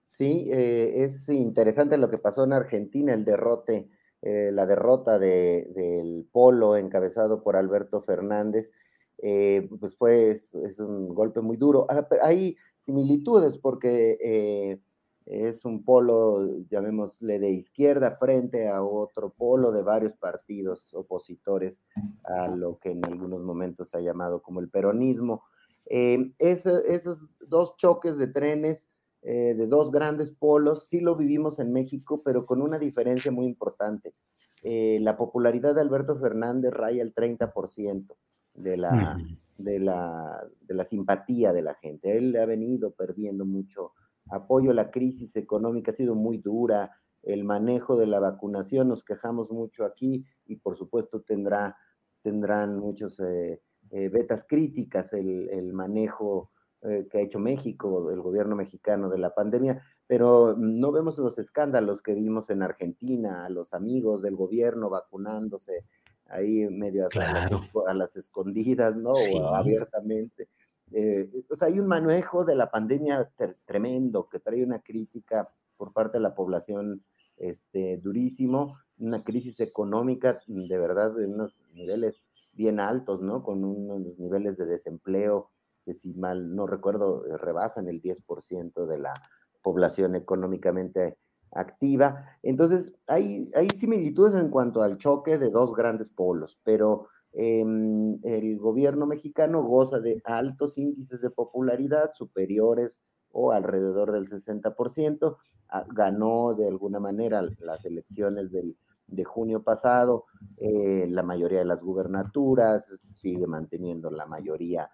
Sí, 0.04 0.47
eh, 0.51 1.04
es 1.04 1.28
interesante 1.28 1.97
lo 1.97 2.08
que 2.08 2.19
pasó 2.19 2.43
en 2.43 2.54
Argentina, 2.54 3.15
el 3.15 3.25
derrote, 3.25 3.89
eh, 4.21 4.51
la 4.54 4.67
derrota 4.67 5.17
del 5.17 6.28
polo 6.32 6.78
encabezado 6.78 7.41
por 7.41 7.56
Alberto 7.56 7.99
Fernández. 7.99 8.71
Eh, 9.17 9.67
pues 9.80 9.97
fue 9.97 10.30
es, 10.30 10.54
un 10.80 11.10
golpe 11.10 11.41
muy 11.41 11.58
duro. 11.58 11.88
Ah, 11.89 12.08
hay 12.21 12.56
similitudes 12.78 13.58
porque 13.58 14.80
es 15.25 15.65
un 15.65 15.84
polo, 15.84 16.60
llamémosle 16.69 17.39
de 17.39 17.49
izquierda, 17.49 18.17
frente 18.17 18.69
a 18.69 18.84
otro 18.84 19.32
polo 19.32 19.71
de 19.71 19.82
varios 19.82 20.13
partidos 20.13 20.93
opositores 20.93 21.82
a 22.23 22.49
lo 22.49 22.78
que 22.78 22.91
en 22.91 23.04
algunos 23.04 23.41
momentos 23.41 23.89
se 23.89 23.97
ha 23.97 24.01
llamado 24.01 24.43
como 24.43 24.60
el 24.60 24.69
peronismo. 24.69 25.41
Eh, 25.88 26.32
esos 26.39 27.26
dos 27.39 27.76
choques 27.78 28.17
de 28.17 28.28
trenes 28.28 28.88
eh, 29.21 29.56
de 29.56 29.65
dos 29.65 29.91
grandes 29.91 30.32
polos, 30.32 30.88
sí 30.88 31.00
lo 31.00 31.15
vivimos 31.15 31.58
en 31.60 31.74
México, 31.74 32.21
pero 32.24 32.45
con 32.45 32.62
una 32.62 32.78
diferencia 32.78 33.32
muy 33.32 33.48
importante. 33.48 34.13
Eh, 34.62 35.00
la 35.02 35.17
popularidad 35.17 35.74
de 35.74 35.82
Alberto 35.82 36.15
Fernández 36.15 36.71
raya 36.71 37.02
el 37.02 37.13
30% 37.13 38.15
de 38.54 38.78
la, 38.78 39.17
de, 39.58 39.80
la, 39.80 40.48
de 40.62 40.74
la 40.76 40.84
simpatía 40.84 41.54
de 41.54 41.63
la 41.63 41.74
gente. 41.74 42.15
Él 42.15 42.36
ha 42.36 42.45
venido 42.45 42.91
perdiendo 42.91 43.45
mucho 43.45 43.93
apoyo 44.30 44.74
la 44.74 44.91
crisis 44.91 45.36
económica 45.36 45.91
ha 45.91 45.93
sido 45.95 46.15
muy 46.15 46.38
dura, 46.38 46.91
el 47.24 47.43
manejo 47.43 47.98
de 47.98 48.08
la 48.08 48.19
vacunación, 48.19 48.88
nos 48.88 49.04
quejamos 49.04 49.52
mucho 49.52 49.86
aquí 49.86 50.24
y 50.45 50.58
por 50.58 50.78
supuesto 50.78 51.21
tendrá, 51.21 51.76
tendrán 52.21 52.78
muchos 52.78 53.19
eh, 53.19 53.62
eh, 53.97 54.10
betas 54.10 54.43
críticas 54.43 55.13
el, 55.13 55.71
manejo 55.71 56.51
eh, 56.81 57.08
que 57.10 57.19
ha 57.19 57.21
hecho 57.21 57.39
México, 57.39 58.12
el 58.12 58.19
gobierno 58.19 58.53
mexicano 58.53 59.08
de 59.08 59.17
la 59.17 59.34
pandemia, 59.34 59.81
pero 60.05 60.53
no 60.58 60.91
vemos 60.91 61.17
los 61.17 61.39
escándalos 61.39 62.01
que 62.01 62.13
vimos 62.13 62.49
en 62.49 62.62
Argentina, 62.62 63.45
a 63.45 63.49
los 63.49 63.73
amigos 63.73 64.21
del 64.21 64.36
gobierno 64.36 64.89
vacunándose 64.89 65.86
ahí 66.25 66.67
medio 66.67 67.08
a, 67.08 67.93
las, 67.93 68.17
escondidas, 68.17 68.97
¿no? 68.97 69.12
O 69.12 69.55
abiertamente. 69.55 70.49
Eh, 70.91 71.31
o 71.49 71.55
sea, 71.55 71.69
hay 71.69 71.79
un 71.79 71.88
manejo 71.88 72.43
de 72.43 72.55
la 72.55 72.69
pandemia 72.69 73.31
tremendo 73.63 74.27
que 74.27 74.39
trae 74.39 74.62
una 74.62 74.79
crítica 74.79 75.47
por 75.77 75.93
parte 75.93 76.17
de 76.17 76.23
la 76.23 76.36
población 76.36 77.01
este, 77.38 77.95
durísimo, 77.95 78.77
una 78.97 79.23
crisis 79.23 79.62
económica 79.62 80.41
de 80.47 80.77
verdad 80.77 81.15
de 81.15 81.27
unos 81.27 81.63
niveles 81.73 82.21
bien 82.55 82.79
altos, 82.79 83.21
¿no? 83.21 83.43
Con 83.43 83.63
unos 83.63 84.19
niveles 84.19 84.57
de 84.57 84.65
desempleo 84.65 85.51
que 85.85 85.93
si 85.93 86.13
mal 86.13 86.55
no 86.55 86.65
recuerdo 86.65 87.25
eh, 87.25 87.37
rebasan 87.37 87.87
el 87.87 88.01
10% 88.01 88.87
de 88.87 88.97
la 88.97 89.13
población 89.61 90.15
económicamente 90.15 91.17
activa. 91.51 92.37
Entonces, 92.41 92.93
hay, 93.07 93.51
hay 93.55 93.69
similitudes 93.69 94.35
en 94.35 94.49
cuanto 94.49 94.81
al 94.81 94.97
choque 94.97 95.37
de 95.37 95.49
dos 95.49 95.75
grandes 95.75 96.09
polos, 96.09 96.59
pero 96.63 97.07
Em, 97.37 98.17
el 98.23 98.57
gobierno 98.57 99.05
mexicano 99.05 99.61
goza 99.61 99.99
de 99.99 100.21
altos 100.23 100.77
índices 100.77 101.19
de 101.19 101.29
popularidad 101.29 102.11
superiores 102.13 103.01
o 103.29 103.51
alrededor 103.51 104.13
del 104.13 104.29
60%. 104.29 105.37
Ah, 105.67 105.85
ganó 105.93 106.55
de 106.55 106.69
alguna 106.69 107.01
manera 107.01 107.41
las 107.59 107.83
elecciones 107.83 108.51
del, 108.51 108.77
de 109.07 109.23
junio 109.23 109.63
pasado, 109.63 110.25
eh, 110.57 111.05
la 111.09 111.23
mayoría 111.23 111.59
de 111.59 111.65
las 111.65 111.81
gubernaturas, 111.81 112.91
sigue 113.13 113.47
manteniendo 113.47 114.09
la 114.09 114.25
mayoría 114.25 114.89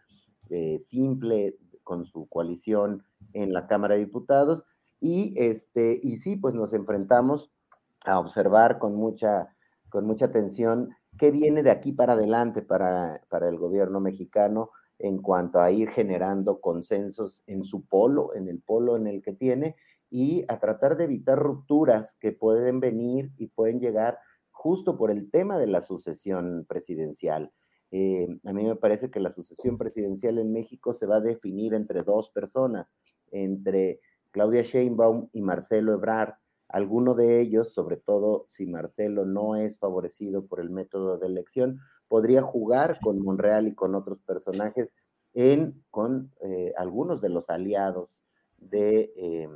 eh, 0.49 0.79
simple 0.79 1.57
con 1.83 2.05
su 2.05 2.27
coalición 2.27 3.03
en 3.33 3.53
la 3.53 3.67
Cámara 3.67 3.95
de 3.95 4.01
Diputados. 4.01 4.65
Y, 4.99 5.33
este, 5.35 5.99
y 6.01 6.17
sí, 6.17 6.35
pues 6.35 6.53
nos 6.53 6.73
enfrentamos 6.73 7.51
a 8.05 8.19
observar 8.19 8.79
con 8.79 8.95
mucha, 8.95 9.55
con 9.89 10.05
mucha 10.05 10.25
atención 10.25 10.89
qué 11.17 11.31
viene 11.31 11.63
de 11.63 11.71
aquí 11.71 11.91
para 11.91 12.13
adelante 12.13 12.61
para, 12.61 13.21
para 13.29 13.49
el 13.49 13.57
gobierno 13.57 13.99
mexicano 13.99 14.71
en 14.99 15.21
cuanto 15.21 15.59
a 15.59 15.71
ir 15.71 15.89
generando 15.89 16.61
consensos 16.61 17.43
en 17.47 17.63
su 17.63 17.85
polo, 17.85 18.35
en 18.35 18.47
el 18.47 18.59
polo 18.59 18.95
en 18.95 19.07
el 19.07 19.21
que 19.21 19.33
tiene, 19.33 19.75
y 20.11 20.43
a 20.49 20.59
tratar 20.59 20.97
de 20.97 21.05
evitar 21.05 21.39
rupturas 21.39 22.17
que 22.19 22.33
pueden 22.33 22.81
venir 22.81 23.31
y 23.37 23.47
pueden 23.47 23.79
llegar 23.79 24.19
justo 24.51 24.97
por 24.97 25.09
el 25.09 25.31
tema 25.31 25.57
de 25.57 25.67
la 25.67 25.81
sucesión 25.81 26.65
presidencial. 26.67 27.51
Eh, 27.91 28.27
a 28.45 28.53
mí 28.53 28.65
me 28.65 28.75
parece 28.75 29.09
que 29.09 29.21
la 29.21 29.31
sucesión 29.31 29.77
presidencial 29.77 30.37
en 30.37 30.51
México 30.51 30.93
se 30.93 31.07
va 31.07 31.17
a 31.17 31.21
definir 31.21 31.73
entre 31.73 32.03
dos 32.03 32.29
personas, 32.29 32.87
entre 33.31 34.01
Claudia 34.31 34.63
Sheinbaum 34.63 35.29
y 35.31 35.41
Marcelo 35.41 35.93
Ebrard. 35.93 36.33
Alguno 36.67 37.15
de 37.15 37.41
ellos, 37.41 37.73
sobre 37.73 37.97
todo 37.97 38.45
si 38.47 38.65
Marcelo 38.65 39.25
no 39.25 39.55
es 39.55 39.77
favorecido 39.77 40.45
por 40.45 40.59
el 40.59 40.69
método 40.69 41.17
de 41.17 41.27
elección, 41.27 41.79
podría 42.07 42.41
jugar 42.41 42.99
con 43.01 43.21
Monreal 43.21 43.67
y 43.67 43.75
con 43.75 43.95
otros 43.95 44.19
personajes 44.21 44.93
en, 45.33 45.83
con 45.89 46.33
eh, 46.41 46.73
algunos 46.77 47.21
de 47.21 47.29
los 47.29 47.49
aliados 47.49 48.23
de, 48.57 49.13
eh, 49.15 49.49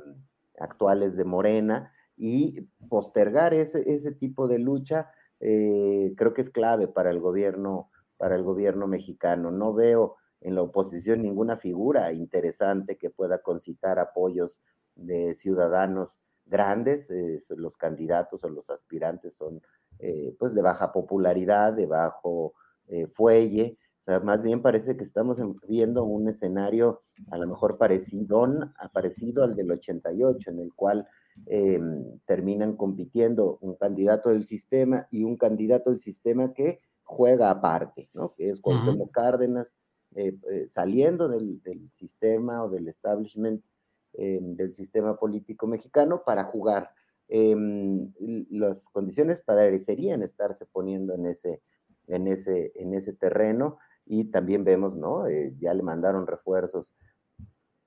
actuales 0.58 1.16
de 1.16 1.24
Morena 1.24 1.92
y 2.16 2.62
postergar 2.88 3.54
ese, 3.54 3.90
ese 3.90 4.12
tipo 4.12 4.48
de 4.48 4.58
lucha 4.58 5.10
eh, 5.40 6.14
creo 6.16 6.32
que 6.32 6.40
es 6.40 6.50
clave 6.50 6.88
para 6.88 7.10
el 7.10 7.20
gobierno 7.20 7.90
para 8.16 8.34
el 8.34 8.42
gobierno 8.42 8.86
mexicano. 8.86 9.50
No 9.50 9.74
veo 9.74 10.16
en 10.40 10.54
la 10.54 10.62
oposición 10.62 11.22
ninguna 11.22 11.56
figura 11.56 12.12
interesante 12.12 12.96
que 12.96 13.10
pueda 13.10 13.42
concitar 13.42 13.98
apoyos 13.98 14.62
de 14.94 15.34
ciudadanos 15.34 16.22
grandes. 16.46 17.08
los 17.50 17.76
candidatos 17.76 18.44
o 18.44 18.48
los 18.48 18.70
aspirantes 18.70 19.34
son 19.34 19.60
eh, 19.98 20.34
pues 20.38 20.54
de 20.54 20.62
baja 20.62 20.92
popularidad, 20.92 21.72
de 21.72 21.86
bajo 21.86 22.54
eh, 22.88 23.06
fuelle. 23.06 23.78
O 24.06 24.12
sea, 24.12 24.20
más 24.20 24.40
bien 24.40 24.62
parece 24.62 24.96
que 24.96 25.02
estamos 25.02 25.38
viendo 25.66 26.04
un 26.04 26.28
escenario 26.28 27.02
a 27.30 27.38
lo 27.38 27.46
mejor 27.48 27.76
parecido, 27.76 28.46
parecido 28.92 29.42
al 29.42 29.56
del 29.56 29.72
88, 29.72 30.50
en 30.50 30.60
el 30.60 30.72
cual 30.74 31.08
em, 31.46 32.18
terminan 32.24 32.76
compitiendo 32.76 33.58
un 33.60 33.74
candidato 33.74 34.28
del 34.28 34.46
sistema 34.46 35.08
y 35.10 35.24
un 35.24 35.36
candidato 35.36 35.90
del 35.90 36.00
sistema 36.00 36.54
que 36.54 36.80
juega 37.02 37.50
aparte, 37.50 38.08
¿no? 38.14 38.32
Que 38.34 38.50
es 38.50 38.60
Cuauhtémoc 38.60 39.10
Cárdenas, 39.10 39.74
eh, 40.14 40.38
saliendo 40.68 41.28
del, 41.28 41.60
sistema 41.92 42.64
o 42.64 42.70
del 42.70 42.86
establishment 42.88 43.62
em, 44.12 44.54
del 44.54 44.72
sistema 44.72 45.16
político 45.18 45.66
mexicano 45.66 46.22
para 46.24 46.44
jugar 46.44 46.90
Em, 47.28 48.12
las 48.50 48.88
condiciones 48.88 49.42
parecerían 49.42 50.22
estarse 50.22 50.64
poniendo 50.66 51.14
en 51.14 51.26
ese, 51.26 51.60
en 52.06 52.28
ese, 52.28 52.72
en 52.76 52.94
ese 52.94 53.12
terreno 53.14 53.78
y 54.06 54.24
también 54.26 54.64
vemos, 54.64 54.96
¿no? 54.96 55.26
Eh, 55.26 55.54
ya 55.58 55.74
le 55.74 55.82
mandaron 55.82 56.26
refuerzos 56.26 56.94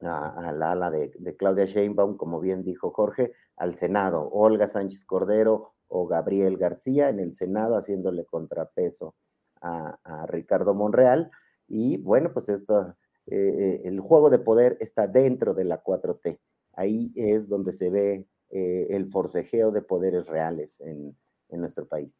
a, 0.01 0.51
la 0.53 0.71
ala 0.71 0.91
de, 0.91 1.11
Claudia 1.37 1.65
Sheinbaum, 1.65 2.17
como 2.17 2.39
bien 2.39 2.63
dijo 2.63 2.91
Jorge, 2.91 3.31
al 3.55 3.75
Senado, 3.75 4.29
Olga 4.29 4.67
Sánchez 4.67 5.05
Cordero 5.05 5.73
o 5.87 6.07
Gabriel 6.07 6.57
García 6.57 7.09
en 7.09 7.19
el 7.19 7.33
Senado 7.33 7.75
haciéndole 7.75 8.25
contrapeso 8.25 9.15
a, 9.61 10.25
Ricardo 10.27 10.73
Monreal. 10.73 11.31
Y 11.67 11.97
bueno, 11.97 12.31
pues 12.33 12.49
esto, 12.49 12.95
eh, 13.27 13.35
eh, 13.37 13.81
el 13.85 13.99
juego 13.99 14.29
de 14.29 14.39
poder 14.39 14.77
está 14.79 15.07
dentro 15.07 15.53
de 15.53 15.65
la 15.65 15.81
4T. 15.83 16.39
Ahí 16.73 17.11
es 17.15 17.47
donde 17.47 17.73
se 17.73 17.89
ve 17.89 18.25
el 18.51 19.11
forcejeo 19.11 19.71
de 19.71 19.83
poderes 19.83 20.27
reales 20.27 20.81
en, 20.81 21.15
nuestro 21.49 21.87
país. 21.87 22.17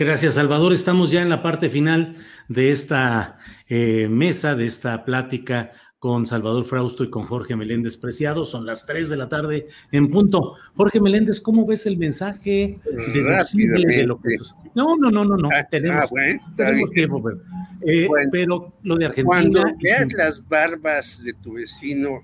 Gracias, 0.00 0.36
Salvador. 0.36 0.72
Estamos 0.72 1.10
ya 1.10 1.20
en 1.20 1.28
la 1.28 1.42
parte 1.42 1.68
final 1.68 2.14
de 2.48 2.70
esta 2.70 3.36
eh, 3.68 4.08
mesa, 4.08 4.54
de 4.54 4.64
esta 4.64 5.04
plática 5.04 5.72
con 5.98 6.26
Salvador 6.26 6.64
Frausto 6.64 7.04
y 7.04 7.10
con 7.10 7.24
Jorge 7.24 7.54
Meléndez 7.54 7.98
Preciado. 7.98 8.46
Son 8.46 8.64
las 8.64 8.86
3 8.86 9.10
de 9.10 9.16
la 9.18 9.28
tarde 9.28 9.66
en 9.92 10.10
punto. 10.10 10.54
Jorge 10.74 11.02
Meléndez, 11.02 11.42
¿cómo 11.42 11.66
ves 11.66 11.84
el 11.84 11.98
mensaje 11.98 12.80
de 12.82 14.06
lo 14.06 14.18
que... 14.18 14.38
No, 14.74 14.96
no, 14.96 15.10
no, 15.10 15.22
no, 15.22 15.36
no. 15.36 15.50
Ah, 15.52 15.68
tenemos, 15.70 16.10
ah, 16.10 16.72
tiempo, 16.94 17.22
pero, 17.22 17.42
eh, 17.82 18.08
pero, 18.32 18.72
lo 18.82 18.96
de 18.96 19.04
Argentina... 19.04 19.28
Cuando 19.28 19.64
veas 19.82 20.10
las 20.14 20.48
barbas 20.48 21.22
de 21.24 21.34
tu 21.34 21.52
vecino, 21.52 22.22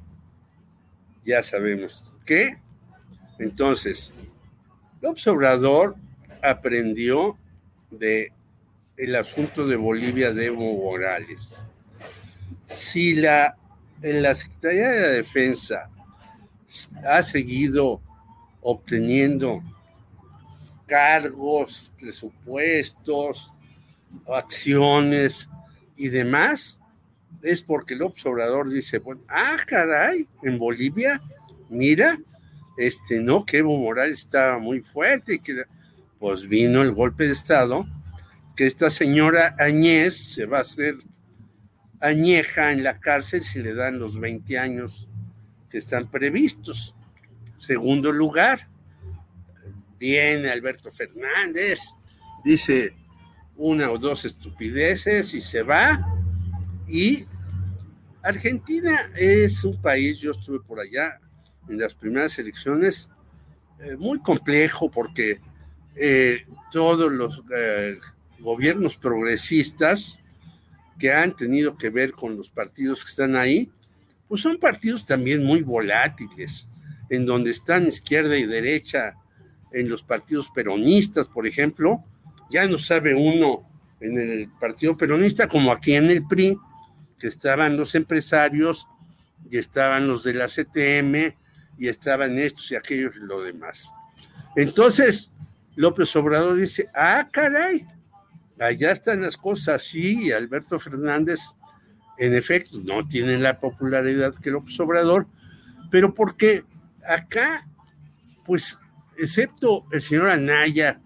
ya 1.27 1.43
sabemos 1.43 2.07
qué 2.25 2.57
entonces, 3.39 4.15
López 5.03 5.27
Obrador 5.27 5.97
aprendió 6.43 7.37
de 7.91 8.33
el 8.97 9.15
asunto 9.15 9.67
de 9.67 9.77
Bolivia 9.77 10.33
de 10.33 10.47
Evo 10.47 10.83
Morales. 10.83 11.49
Si 12.67 13.15
la, 13.15 13.57
en 14.03 14.23
la 14.23 14.35
Secretaría 14.35 14.91
de 14.91 15.01
la 15.01 15.09
Defensa 15.09 15.91
ha 17.07 17.23
seguido 17.23 18.01
obteniendo 18.63 19.63
cargos, 20.87 21.93
presupuestos, 21.99 23.53
acciones 24.29 25.49
y 25.97 26.09
demás, 26.09 26.81
es 27.43 27.63
porque 27.63 27.95
López 27.95 28.25
Obrador 28.27 28.71
dice, 28.71 28.99
bueno, 28.99 29.23
ah, 29.29 29.57
caray, 29.67 30.27
en 30.43 30.59
Bolivia, 30.59 31.21
mira, 31.69 32.19
este, 32.77 33.21
no, 33.21 33.45
que 33.45 33.59
Evo 33.59 33.77
Morales 33.77 34.19
estaba 34.19 34.59
muy 34.59 34.81
fuerte 34.81 35.35
y 35.35 35.39
que 35.39 35.65
pues 36.19 36.49
vino 36.49 36.83
el 36.83 36.93
golpe 36.93 37.27
de 37.27 37.33
Estado, 37.33 37.87
que 38.57 38.67
esta 38.67 38.91
señora 38.91 39.55
Añez 39.59 40.17
se 40.17 40.47
va 40.47 40.59
a 40.59 40.63
hacer 40.63 40.97
añeja 42.01 42.73
en 42.73 42.83
la 42.83 43.01
cárcel 43.01 43.43
si 43.43 43.61
le 43.61 43.75
dan 43.75 43.99
los 43.99 44.19
20 44.19 44.59
años 44.59 45.09
que 45.71 45.79
están 45.79 46.11
previstos. 46.11 46.95
Segundo 47.57 48.13
lugar, 48.13 48.69
viene 49.99 50.51
Alberto 50.51 50.91
Fernández, 50.91 51.81
dice 52.45 52.95
una 53.57 53.91
o 53.91 53.99
dos 53.99 54.25
estupideces 54.25 55.35
y 55.35 55.41
se 55.41 55.63
va. 55.63 56.05
Y 56.87 57.25
Argentina 58.23 59.11
es 59.17 59.65
un 59.65 59.81
país, 59.81 60.19
yo 60.19 60.33
estuve 60.33 60.61
por 60.61 60.81
allá, 60.81 61.21
en 61.69 61.79
las 61.79 61.95
primeras 61.95 62.39
elecciones 62.39 63.09
eh, 63.81 63.97
muy 63.97 64.21
complejo 64.21 64.91
porque 64.91 65.41
eh, 65.97 66.45
todos 66.71 67.11
los 67.11 67.43
eh, 67.57 67.99
gobiernos 68.39 68.97
progresistas 68.97 70.21
que 70.99 71.13
han 71.13 71.35
tenido 71.35 71.77
que 71.77 71.91
ver 71.91 72.13
con 72.13 72.37
los 72.37 72.51
partidos 72.51 73.05
que 73.05 73.11
están 73.11 73.37
ahí, 73.37 73.71
pues 74.29 74.43
son 74.43 74.59
partidos 74.59 75.05
también 75.05 75.45
muy 75.45 75.63
volátiles, 75.63 76.69
en 77.11 77.25
donde 77.25 77.51
están 77.51 77.87
izquierda 77.87 78.37
y 78.37 78.47
derecha, 78.47 79.15
en 79.73 79.89
los 79.89 80.03
partidos 80.03 80.51
peronistas, 80.55 81.27
por 81.27 81.47
ejemplo, 81.47 81.99
ya 82.51 82.67
no 82.67 82.79
sabe 82.79 83.15
uno 83.15 83.59
en 84.01 84.19
el 84.19 84.51
partido 84.61 84.97
peronista 84.97 85.49
como 85.49 85.73
aquí 85.73 85.95
en 85.95 86.11
el 86.11 86.27
PRI, 86.27 86.59
que 87.19 87.29
estaban 87.29 87.77
los 87.77 87.95
empresarios 87.95 88.87
y 89.51 89.59
estaban 89.59 90.07
los 90.07 90.23
de 90.23 90.35
la 90.35 90.47
CTM 90.47 91.35
y 91.79 91.89
estaban 91.89 92.39
estos 92.39 92.71
y 92.71 92.77
aquellos 92.77 93.17
y 93.17 93.27
lo 93.27 93.43
demás. 93.43 93.91
Entonces, 94.55 95.33
López 95.77 96.15
Obrador 96.17 96.57
dice, 96.57 96.89
ah, 96.95 97.29
caray, 97.31 97.87
allá 98.59 98.93
están 98.93 99.21
las 99.21 99.37
cosas, 99.37 99.85
sí, 99.85 100.25
y 100.25 100.33
Alberto 100.33 100.79
Fernández, 100.79 101.41
en 102.19 102.35
efecto, 102.35 102.79
no 102.85 103.07
tiene 103.07 103.39
la 103.39 103.61
popularidad 103.61 104.35
que 104.35 104.51
López 104.51 104.79
Obrador, 104.81 105.27
pero 105.91 106.15
porque 106.15 106.65
acá, 107.07 107.69
pues, 108.45 108.79
excepto 109.19 109.87
el 109.93 110.01
señor 110.01 110.31
Anaya, 110.31 111.01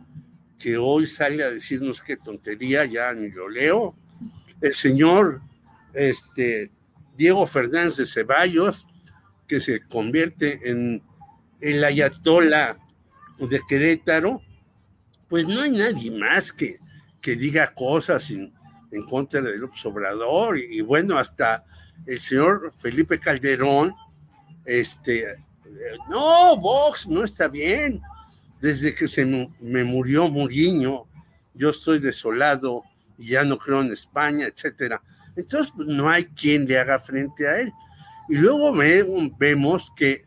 que 0.58 0.76
hoy 0.76 1.06
sale 1.06 1.42
a 1.42 1.50
decirnos 1.50 2.00
qué 2.00 2.16
tontería, 2.16 2.84
ya 2.84 3.12
ni 3.12 3.30
lo 3.30 3.48
leo, 3.48 3.96
el 4.60 4.74
señor 4.74 5.40
este, 5.94 6.70
Diego 7.16 7.46
Fernández 7.46 7.96
de 7.96 8.06
Ceballos, 8.06 8.86
que 9.48 9.58
se 9.58 9.80
convierte 9.80 10.70
en 10.70 11.02
el 11.60 11.82
ayatola 11.82 12.78
de 13.38 13.60
Querétaro, 13.68 14.42
pues 15.30 15.46
no 15.46 15.62
hay 15.62 15.70
nadie 15.70 16.10
más 16.10 16.52
que, 16.52 16.76
que 17.22 17.36
diga 17.36 17.72
cosas 17.72 18.30
en, 18.30 18.52
contra 19.08 19.40
de 19.40 19.56
López. 19.56 19.84
Y, 20.68 20.82
bueno, 20.82 21.16
hasta 21.16 21.64
el 22.04 22.20
señor 22.20 22.72
Felipe 22.76 23.18
Calderón, 23.18 23.94
este, 24.64 25.36
no, 26.10 26.56
Vox 26.58 27.08
no 27.08 27.24
está 27.24 27.48
bien. 27.48 28.02
Desde 28.60 28.94
que 28.94 29.06
se 29.06 29.24
me 29.24 29.84
murió 29.84 30.28
Muriño, 30.28 31.06
yo 31.54 31.70
estoy 31.70 31.98
desolado 31.98 32.82
ya 33.20 33.44
no 33.44 33.58
creo 33.58 33.80
en 33.82 33.92
España, 33.92 34.46
etcétera. 34.46 35.02
Entonces, 35.36 35.72
pues, 35.76 35.88
no 35.88 36.08
hay 36.08 36.24
quien 36.24 36.66
le 36.66 36.78
haga 36.78 36.98
frente 36.98 37.46
a 37.46 37.60
él. 37.60 37.72
Y 38.28 38.36
luego 38.36 38.72
vemos 39.38 39.92
que 39.94 40.24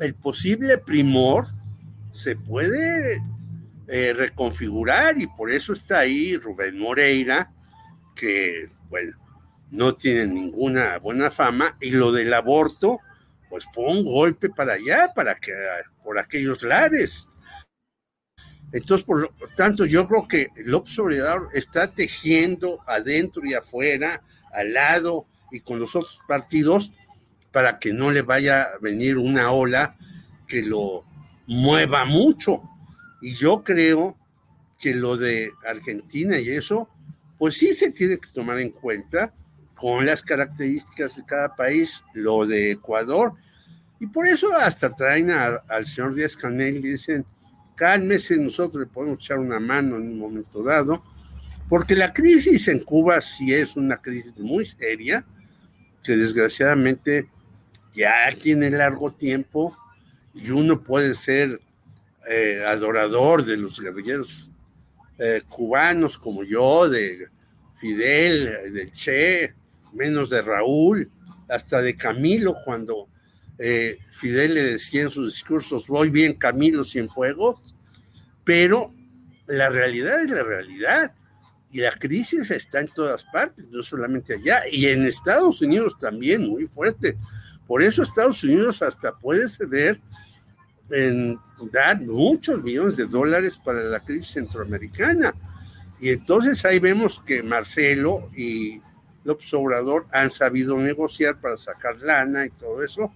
el 0.00 0.14
posible 0.14 0.78
primor 0.78 1.46
se 2.12 2.36
puede 2.36 3.20
eh, 3.88 4.12
reconfigurar 4.12 5.20
y 5.20 5.26
por 5.26 5.50
eso 5.50 5.72
está 5.72 6.00
ahí 6.00 6.36
Rubén 6.36 6.78
Moreira, 6.78 7.50
que, 8.14 8.68
bueno, 8.90 9.16
no 9.70 9.94
tiene 9.94 10.26
ninguna 10.26 10.98
buena 10.98 11.30
fama, 11.30 11.76
y 11.80 11.90
lo 11.90 12.12
del 12.12 12.32
aborto, 12.34 13.00
pues 13.48 13.64
fue 13.72 13.86
un 13.86 14.04
golpe 14.04 14.50
para 14.50 14.74
allá, 14.74 15.12
para 15.14 15.34
que, 15.36 15.52
por 16.04 16.18
aquellos 16.18 16.62
lares. 16.62 17.28
Entonces, 18.72 19.06
por 19.06 19.22
lo 19.22 19.48
tanto, 19.56 19.86
yo 19.86 20.06
creo 20.06 20.28
que 20.28 20.48
López 20.64 20.98
Obrador 20.98 21.48
está 21.54 21.90
tejiendo 21.90 22.80
adentro 22.86 23.46
y 23.46 23.54
afuera, 23.54 24.22
al 24.52 24.74
lado 24.74 25.26
y 25.50 25.60
con 25.60 25.78
los 25.78 25.96
otros 25.96 26.20
partidos, 26.28 26.92
para 27.52 27.78
que 27.78 27.94
no 27.94 28.10
le 28.10 28.20
vaya 28.20 28.62
a 28.62 28.78
venir 28.80 29.16
una 29.16 29.50
ola 29.52 29.96
que 30.46 30.62
lo 30.62 31.04
mueva 31.46 32.04
mucho. 32.04 32.60
Y 33.20 33.34
yo 33.34 33.64
creo 33.64 34.16
que 34.78 34.94
lo 34.94 35.16
de 35.16 35.52
Argentina 35.66 36.38
y 36.38 36.50
eso, 36.50 36.88
pues 37.38 37.56
sí 37.56 37.74
se 37.74 37.90
tiene 37.90 38.18
que 38.18 38.28
tomar 38.32 38.58
en 38.60 38.70
cuenta 38.70 39.32
con 39.74 40.06
las 40.06 40.22
características 40.22 41.16
de 41.16 41.24
cada 41.24 41.54
país, 41.54 42.02
lo 42.14 42.46
de 42.46 42.72
Ecuador. 42.72 43.34
Y 44.00 44.06
por 44.06 44.26
eso 44.26 44.54
hasta 44.56 44.90
traen 44.90 45.30
al 45.30 45.86
señor 45.86 46.14
Díaz 46.14 46.36
Canel 46.36 46.76
y 46.76 46.90
dicen, 46.90 47.24
cálmese, 47.74 48.36
nosotros 48.36 48.80
le 48.80 48.92
podemos 48.92 49.18
echar 49.18 49.38
una 49.38 49.60
mano 49.60 49.96
en 49.96 50.02
un 50.02 50.18
momento 50.18 50.62
dado, 50.62 51.02
Porque 51.68 51.94
la 51.94 52.12
crisis 52.12 52.66
en 52.68 52.80
Cuba 52.80 53.20
sí 53.20 53.52
es 53.52 53.76
una 53.76 53.98
crisis 53.98 54.36
muy 54.38 54.64
seria, 54.64 55.24
que 56.02 56.16
desgraciadamente 56.16 57.28
ya 57.92 58.12
tiene 58.40 58.70
largo 58.70 59.12
tiempo 59.12 59.76
y 60.34 60.50
uno 60.50 60.80
puede 60.80 61.14
ser 61.14 61.60
eh, 62.28 62.62
adorador 62.66 63.44
de 63.44 63.56
los 63.56 63.80
guerrilleros 63.80 64.50
eh, 65.18 65.42
cubanos 65.48 66.18
como 66.18 66.44
yo, 66.44 66.88
de 66.88 67.26
Fidel, 67.80 68.72
de 68.72 68.90
Che, 68.92 69.54
menos 69.94 70.30
de 70.30 70.42
Raúl, 70.42 71.10
hasta 71.48 71.80
de 71.80 71.96
Camilo, 71.96 72.54
cuando 72.64 73.08
eh, 73.58 73.98
Fidel 74.12 74.54
le 74.54 74.62
decía 74.62 75.02
en 75.02 75.10
sus 75.10 75.32
discursos, 75.34 75.88
voy 75.88 76.10
bien 76.10 76.34
Camilo 76.34 76.84
sin 76.84 77.08
fuego, 77.08 77.62
pero 78.44 78.90
la 79.46 79.70
realidad 79.70 80.22
es 80.22 80.30
la 80.30 80.42
realidad. 80.42 81.14
Y 81.70 81.80
la 81.80 81.92
crisis 81.92 82.50
está 82.50 82.80
en 82.80 82.88
todas 82.88 83.24
partes, 83.24 83.66
no 83.70 83.82
solamente 83.82 84.34
allá, 84.34 84.60
y 84.72 84.86
en 84.86 85.04
Estados 85.04 85.60
Unidos 85.60 85.96
también, 85.98 86.48
muy 86.48 86.66
fuerte. 86.66 87.18
Por 87.66 87.82
eso 87.82 88.02
Estados 88.02 88.42
Unidos 88.42 88.80
hasta 88.80 89.18
puede 89.18 89.48
ceder 89.48 89.98
en 90.90 91.38
dar 91.72 92.00
muchos 92.00 92.62
millones 92.62 92.96
de 92.96 93.06
dólares 93.06 93.58
para 93.62 93.82
la 93.82 94.00
crisis 94.00 94.32
centroamericana. 94.32 95.34
Y 96.00 96.10
entonces 96.10 96.64
ahí 96.64 96.78
vemos 96.78 97.20
que 97.24 97.42
Marcelo 97.42 98.30
y 98.36 98.80
López 99.24 99.52
Obrador 99.54 100.06
han 100.12 100.30
sabido 100.30 100.76
negociar 100.78 101.36
para 101.40 101.56
sacar 101.56 101.96
lana 101.98 102.46
y 102.46 102.50
todo 102.50 102.82
eso. 102.82 103.12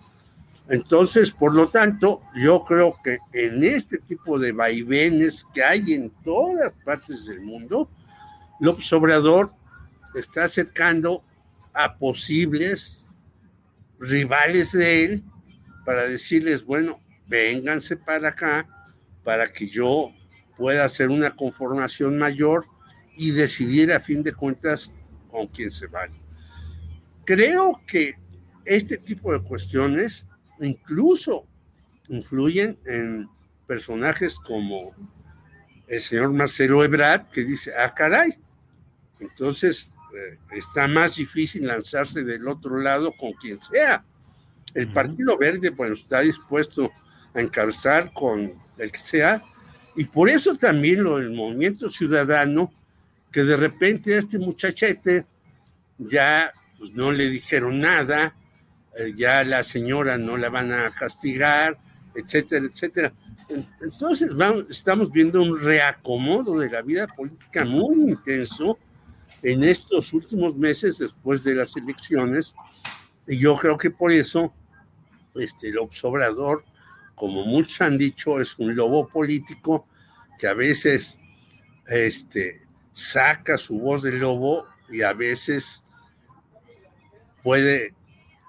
Entonces, 0.69 1.33
por 1.33 1.55
lo 1.55 1.69
tanto, 1.69 2.23
yo 2.37 2.65
creo 2.65 2.95
que 3.03 3.19
en 3.33 3.65
este 3.65 3.99
tipo 3.99 4.39
de 4.39 4.53
vaivenes 4.53 5.45
que 5.55 5.63
hay 5.63 5.93
en 5.93 6.11
todas 6.23 6.73
partes 6.85 7.27
del 7.27 7.41
mundo, 7.41 7.89
López 8.61 8.93
Obrador 8.93 9.51
está 10.15 10.45
acercando 10.45 11.25
a 11.75 11.97
posibles 11.97 13.05
rivales 13.99 14.73
de 14.73 15.05
él 15.05 15.23
para 15.85 16.07
decirles, 16.07 16.65
bueno, 16.65 17.01
vénganse 17.27 17.97
para 17.97 18.31
acá 18.31 18.69
para 19.25 19.49
que 19.49 19.69
yo 19.69 20.13
pueda 20.57 20.85
hacer 20.85 21.09
una 21.09 21.35
conformación 21.35 22.19
mayor 22.19 22.67
y 23.17 23.31
decidir 23.31 23.93
a 23.93 24.01
fin 24.01 24.23
de 24.23 24.33
cuentas 24.33 24.93
con 25.31 25.47
quién 25.49 25.71
se 25.71 25.87
van. 25.87 26.11
Creo 27.25 27.81
que 27.87 28.15
este 28.65 28.99
tipo 28.99 29.33
de 29.33 29.43
cuestiones 29.43 30.27
incluso 30.61 31.43
influyen 32.09 32.79
en 32.85 33.29
personajes 33.67 34.37
como 34.37 34.95
el 35.89 36.01
señor 36.01 36.33
Marcelo 36.33 36.83
Ebrard, 36.85 37.29
que 37.29 37.45
dice, 37.45 37.73
ah, 37.77 37.93
caray, 37.95 38.37
entonces, 39.23 39.93
eh, 40.15 40.39
está 40.53 40.89
más 40.89 41.17
difícil 41.17 41.67
lanzarse 41.67 42.25
del 42.25 42.49
otro 42.49 42.79
lado 42.79 43.13
con 43.13 43.33
quien 43.35 43.61
sea. 43.63 44.05
El 44.75 44.93
Partido 44.93 45.39
Verde, 45.39 45.71
bueno, 45.71 45.95
está 45.95 46.21
dispuesto 46.21 46.91
a 47.35 47.41
encabezar 47.41 48.13
con 48.13 48.53
el 48.79 48.91
que 48.91 48.99
sea, 48.99 49.43
y 49.95 50.05
por 50.05 50.29
eso 50.29 50.57
también 50.57 51.03
lo 51.03 51.19
del 51.19 51.31
movimiento 51.31 51.89
ciudadano, 51.89 52.73
que 53.31 53.45
de 53.45 53.57
repente 53.57 54.15
a 54.15 54.19
este 54.19 54.39
muchachete 54.39 55.27
ya 55.99 56.53
pues, 56.79 56.93
no 56.95 57.13
le 57.13 57.31
dijeron 57.31 57.81
nada, 57.81 58.35
eh, 58.99 59.13
ya 59.17 59.45
la 59.45 59.63
señora 59.63 60.19
no 60.19 60.37
la 60.37 60.51
van 60.51 60.73
a 60.73 60.91
castigar, 60.91 61.79
etcétera, 62.15 62.67
etcétera. 62.67 63.13
Entonces 63.81 64.35
vamos, 64.35 64.65
estamos 64.71 65.13
viendo 65.13 65.43
un 65.43 65.59
reacomodo 65.61 66.59
de 66.59 66.71
la 66.71 66.83
vida 66.83 67.07
política 67.07 67.65
muy 67.65 68.11
intenso 68.11 68.79
en 69.43 69.65
estos 69.65 70.13
últimos 70.13 70.57
meses 70.57 70.99
después 70.99 71.45
de 71.45 71.55
las 71.55 71.77
elecciones. 71.77 72.55
Y 73.27 73.39
yo 73.39 73.55
creo 73.57 73.77
que 73.77 73.91
por 73.91 74.13
eso 74.13 74.53
este, 75.35 75.69
el 75.69 75.79
observador, 75.79 76.65
como 77.23 77.47
muchos 77.47 77.81
han 77.83 77.99
dicho, 77.99 78.41
es 78.41 78.59
un 78.59 78.75
lobo 78.75 79.09
político 79.09 79.87
que 80.41 80.49
a 80.49 80.55
veces 80.55 81.21
este, 81.87 82.67
saca 82.93 83.59
su 83.59 83.79
voz 83.79 84.03
de 84.03 84.11
lobo 84.11 84.67
y 84.91 85.03
a 85.03 85.13
veces 85.13 85.85
puede 87.45 87.95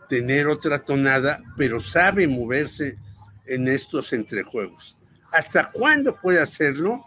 tener 0.10 0.48
otra 0.48 0.84
tonada, 0.84 1.44
pero 1.56 1.80
sabe 1.80 2.28
moverse 2.28 2.98
en 3.46 3.68
estos 3.68 4.12
entrejuegos. 4.12 4.98
¿Hasta 5.32 5.70
cuándo 5.70 6.20
puede 6.20 6.42
hacerlo? 6.42 7.00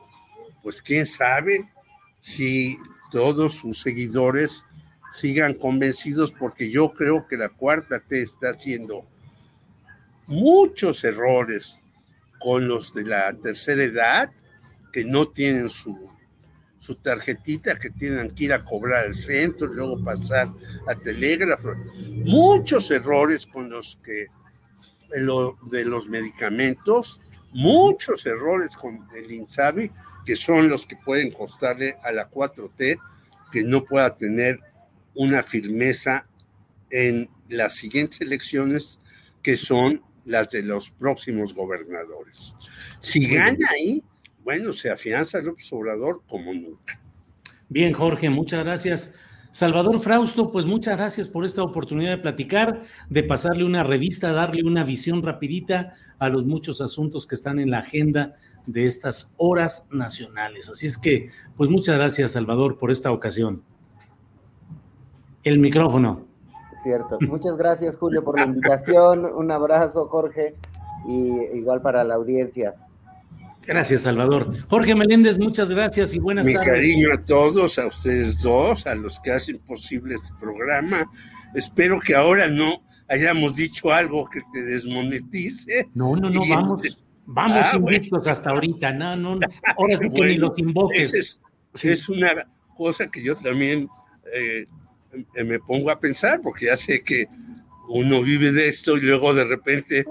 Pues 0.63 0.81
quién 0.81 1.05
sabe 1.05 1.69
si 2.21 2.79
todos 3.11 3.57
sus 3.57 3.83
seguidores 3.83 4.63
sigan 5.13 5.55
convencidos 5.55 6.31
porque 6.31 6.71
yo 6.71 6.93
creo 6.93 7.27
que 7.27 7.37
la 7.37 7.49
cuarta 7.49 7.99
T 7.99 8.23
está 8.23 8.51
haciendo 8.51 9.05
muchos 10.27 11.05
errores 11.05 11.81
con 12.39 12.69
los 12.69 12.93
de 12.95 13.05
la 13.05 13.33
tercera 13.35 13.83
edad 13.83 14.33
que 14.93 15.05
no 15.05 15.29
tienen 15.29 15.69
su, 15.69 16.11
su 16.79 16.95
tarjetita, 16.97 17.79
que 17.79 17.91
tienen 17.91 18.35
que 18.35 18.45
ir 18.45 18.53
a 18.53 18.65
cobrar 18.65 19.05
al 19.07 19.15
centro 19.15 19.71
y 19.71 19.77
luego 19.77 20.03
pasar 20.03 20.53
a 20.87 20.95
telégrafo. 20.95 21.75
Muchos 22.25 22.91
errores 22.91 23.47
con 23.47 23.71
los 23.71 23.99
que 24.03 24.27
lo, 25.17 25.59
de 25.71 25.85
los 25.85 26.09
medicamentos, 26.09 27.21
muchos 27.53 28.27
errores 28.27 28.77
con 28.77 29.07
el 29.15 29.31
INSABI 29.31 29.91
que 30.27 30.37
son 30.37 30.69
los 30.69 30.87
que 30.87 30.97
pueden 30.97 31.31
costarle 31.31 31.97
a 32.03 32.11
la 32.11 32.29
4T 32.29 32.99
que 33.53 33.63
no 33.63 33.85
pueda 33.85 34.15
tener 34.17 34.61
una 35.15 35.43
firmeza 35.43 36.27
en 36.91 37.31
las 37.49 37.77
siguientes 37.77 38.21
elecciones, 38.21 39.01
que 39.43 39.57
son 39.57 40.03
las 40.27 40.51
de 40.51 40.63
los 40.63 40.91
próximos 40.91 41.55
gobernadores. 41.55 42.55
Si 43.01 43.27
gana 43.27 43.67
ahí, 43.71 44.03
bueno, 44.45 44.73
se 44.73 44.91
afianza 44.91 45.41
López 45.41 45.73
Obrador 45.73 46.23
como 46.29 46.53
nunca. 46.53 47.01
Bien, 47.69 47.93
Jorge, 47.93 48.29
muchas 48.29 48.65
gracias. 48.65 49.15
Salvador 49.53 50.01
Frausto, 50.01 50.53
pues 50.53 50.67
muchas 50.67 50.99
gracias 50.99 51.29
por 51.29 51.47
esta 51.47 51.63
oportunidad 51.63 52.11
de 52.11 52.19
platicar, 52.19 52.83
de 53.09 53.23
pasarle 53.23 53.65
una 53.65 53.85
revista, 53.85 54.33
darle 54.33 54.63
una 54.63 54.85
visión 54.85 55.23
rapidita 55.23 55.95
a 56.19 56.29
los 56.29 56.45
muchos 56.45 56.83
asuntos 56.83 57.27
que 57.27 57.37
están 57.37 57.59
en 57.59 57.71
la 57.71 57.79
agenda 57.79 58.35
de 58.67 58.87
estas 58.87 59.35
horas 59.39 59.89
nacionales. 59.91 60.69
Así 60.69 60.87
es 60.87 60.99
que, 60.99 61.31
pues 61.57 61.71
muchas 61.71 61.97
gracias, 61.97 62.33
Salvador, 62.33 62.77
por 62.77 62.91
esta 62.91 63.11
ocasión. 63.11 63.63
El 65.43 65.59
micrófono. 65.59 66.26
Cierto. 66.87 67.19
Muchas 67.23 67.57
gracias, 67.57 67.97
Julio, 67.97 68.23
por 68.23 68.39
la 68.39 68.47
invitación. 68.47 69.25
Un 69.25 69.51
abrazo, 69.51 70.07
Jorge, 70.07 70.55
y 71.09 71.33
igual 71.59 71.83
para 71.83 72.05
la 72.05 72.15
audiencia. 72.15 72.77
Gracias, 73.67 74.03
Salvador. 74.03 74.53
Jorge 74.69 74.95
Meléndez, 74.95 75.37
muchas 75.37 75.69
gracias 75.69 76.15
y 76.15 76.21
buenas 76.21 76.47
tardes. 76.47 76.61
Mi 76.61 76.65
cariño 76.65 77.09
a 77.13 77.19
todos, 77.19 77.81
a 77.81 77.87
ustedes 77.89 78.41
dos, 78.41 78.87
a 78.87 78.95
los 78.95 79.19
que 79.19 79.33
hacen 79.33 79.59
posible 79.59 80.15
este 80.15 80.33
programa. 80.39 81.05
Espero 81.57 81.99
que 81.99 82.15
ahora 82.15 82.49
no 82.49 82.83
hayamos 83.09 83.57
dicho 83.57 83.93
algo 83.93 84.29
que 84.29 84.43
te 84.53 84.63
desmonetice. 84.63 85.89
No, 85.93 86.15
no, 86.15 86.31
no, 86.31 86.41
vamos. 86.49 86.85
Este, 86.85 86.97
Vamos 87.29 87.67
ah, 87.73 87.77
invictos 87.77 88.29
hasta 88.29 88.51
ahorita, 88.51 88.93
no, 88.93 89.17
no, 89.17 89.41
ahora 89.77 89.97
sí 89.97 90.09
que 90.11 90.21
ni 90.21 90.37
los 90.37 90.57
invoques. 90.61 91.13
Es, 91.13 91.41
es, 91.83 92.09
una 92.09 92.47
cosa 92.77 93.11
que 93.11 93.21
yo 93.21 93.35
también 93.35 93.89
eh, 94.33 94.67
me 95.45 95.59
pongo 95.59 95.91
a 95.91 96.01
pensar, 96.01 96.41
porque 96.43 96.67
ya 96.67 96.77
sé 96.77 97.03
que 97.03 97.27
uno 97.89 98.23
vive 98.23 98.53
de 98.53 98.69
esto 98.69 98.97
y 98.97 99.01
luego 99.01 99.35
de 99.35 99.45
repente, 99.45 100.05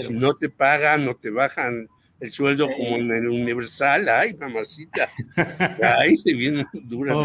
si 0.00 0.12
no 0.12 0.34
te 0.34 0.48
pagan 0.48 1.08
o 1.08 1.14
te 1.14 1.30
bajan 1.30 1.88
el 2.20 2.30
sueldo 2.30 2.68
como 2.68 2.96
en 2.98 3.10
el 3.10 3.28
Universal, 3.28 4.08
ay, 4.08 4.34
mamacita, 4.34 5.08
ahí 5.98 6.16
se 6.16 6.32
vienen 6.34 6.66
duras 6.72 7.16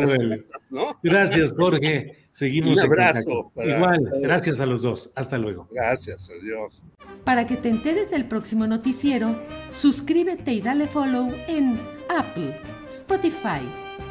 ¿no? 0.72 1.00
Gracias, 1.04 1.54
Jorge. 1.56 2.28
Seguimos. 2.32 2.80
Un 2.80 2.86
abrazo. 2.86 3.52
Igual, 3.56 4.12
gracias 4.22 4.60
a 4.60 4.66
los 4.66 4.82
dos. 4.82 5.12
Hasta 5.16 5.38
luego. 5.38 5.68
Gracias, 5.72 6.32
adiós. 6.32 6.82
Para 7.24 7.46
que 7.46 7.58
te 7.58 7.70
enteres 7.70 8.10
del 8.10 8.26
próximo 8.26 8.66
noticiero, 8.66 9.36
suscríbete 9.70 10.52
y 10.54 10.62
dale 10.62 10.88
follow 10.88 11.32
en 11.48 11.80
Apple, 12.10 12.60
Spotify, 12.88 13.62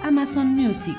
Amazon 0.03 0.49
Music, 0.49 0.99